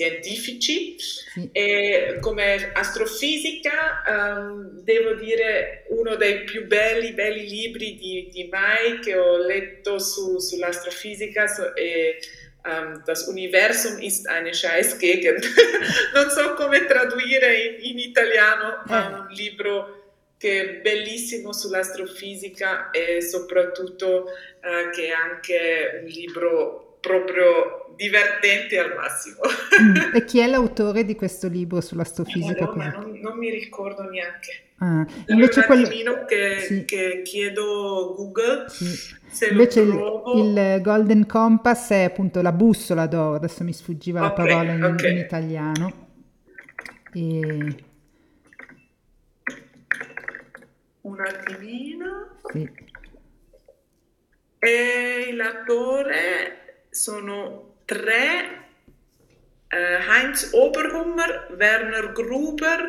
[0.00, 1.48] scientifici sì.
[1.52, 8.98] e come astrofisica um, devo dire uno dei più belli, belli libri di, di mai
[9.00, 12.16] che ho letto su, sull'astrofisica so, è
[12.64, 15.44] um, Das Universum ist eine Scheißgegend.
[16.14, 19.20] non so come tradurre in, in italiano, ma eh.
[19.20, 19.98] un libro
[20.38, 28.94] che è bellissimo sull'astrofisica e soprattutto uh, che è anche un libro proprio divertente al
[28.94, 29.40] massimo.
[29.80, 30.14] Mm.
[30.14, 32.64] E chi è l'autore di questo libro sull'astrofisica?
[32.64, 34.68] No, non, non, mi ricordo neanche.
[34.78, 36.24] Ah, invece un quello...
[36.24, 36.84] che, sì.
[36.86, 39.48] che, chiedo Google sì.
[39.50, 39.92] invece il,
[40.36, 44.84] il, Golden Compass è appunto la bussola d'oro, adesso mi sfuggiva okay, la parola in,
[44.84, 45.12] okay.
[45.12, 46.08] in italiano.
[47.12, 47.76] E...
[51.02, 52.36] Un attimino.
[52.50, 52.70] Sì.
[54.58, 58.68] E l'attore sono tre,
[59.68, 62.88] eh, Heinz Oberhummer, Werner Gruber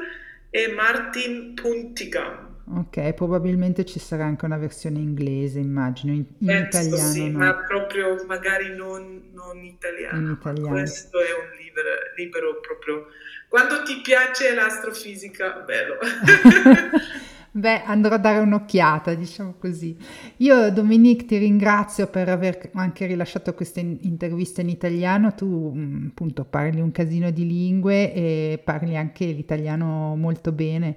[0.49, 2.49] e Martin Puntigam.
[2.73, 7.11] Ok, probabilmente ci sarà anche una versione inglese, immagino, in, in italiano.
[7.11, 7.39] Sì, no.
[7.39, 10.17] ma proprio magari non, non italiano.
[10.17, 10.69] In italiano.
[10.69, 11.81] Questo è un libro,
[12.15, 13.07] libro proprio...
[13.49, 15.97] Quando ti piace l'astrofisica, bello.
[17.53, 19.97] Beh, andrò a dare un'occhiata, diciamo così.
[20.37, 25.35] Io, Dominique, ti ringrazio per aver anche rilasciato questa intervista in italiano.
[25.35, 30.95] Tu, mm, appunto, parli un casino di lingue e parli anche l'italiano molto bene.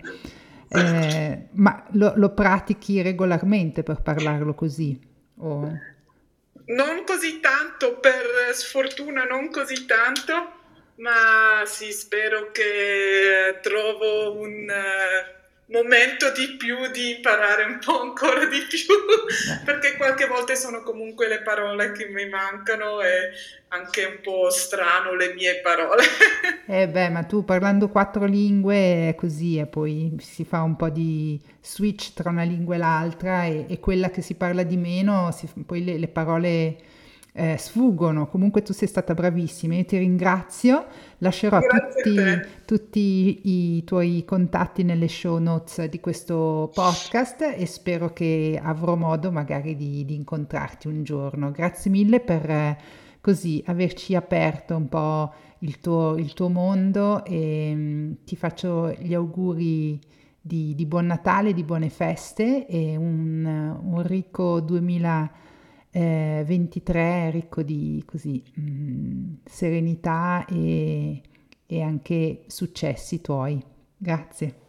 [0.68, 4.98] Eh, ma lo, lo, pratichi regolarmente per parlarlo così?
[5.38, 5.60] O...
[6.66, 10.32] Non così tanto, per sfortuna non così tanto,
[10.96, 14.66] ma sì, spero che trovo un
[15.66, 18.84] momento di più di imparare un po' ancora di più
[19.64, 23.30] perché qualche volta sono comunque le parole che mi mancano e
[23.68, 26.02] anche un po' strano le mie parole.
[26.66, 30.88] Eh beh ma tu parlando quattro lingue è così e poi si fa un po'
[30.88, 35.30] di switch tra una lingua e l'altra e, e quella che si parla di meno
[35.30, 36.76] si, poi le, le parole
[37.36, 38.28] eh, sfuggono.
[38.28, 40.86] Comunque tu sei stata bravissima, io ti ringrazio.
[41.18, 42.14] Lascerò tutti,
[42.64, 43.40] tutti,
[43.76, 49.74] i tuoi contatti nelle show notes di questo podcast e spero che avrò modo magari
[49.74, 51.50] di, di incontrarti un giorno.
[51.50, 52.78] Grazie mille per eh,
[53.20, 58.92] così averci aperto un po' il tuo, il tuo mondo e mh, mm, ti faccio
[58.92, 59.98] gli auguri
[60.40, 63.44] di, di, buon Natale, di buone feste e un,
[63.82, 64.60] un ricco
[65.94, 71.22] 2023 ricco di così, mh, mm, serenità e,
[71.66, 73.62] e anche successi tuoi.
[73.96, 74.62] Grazie.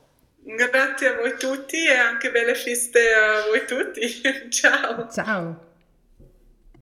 [0.43, 4.01] Grazie a voi tutti e anche belle feste a voi tutti.
[4.49, 5.09] Ciao.
[5.09, 5.64] Ciao.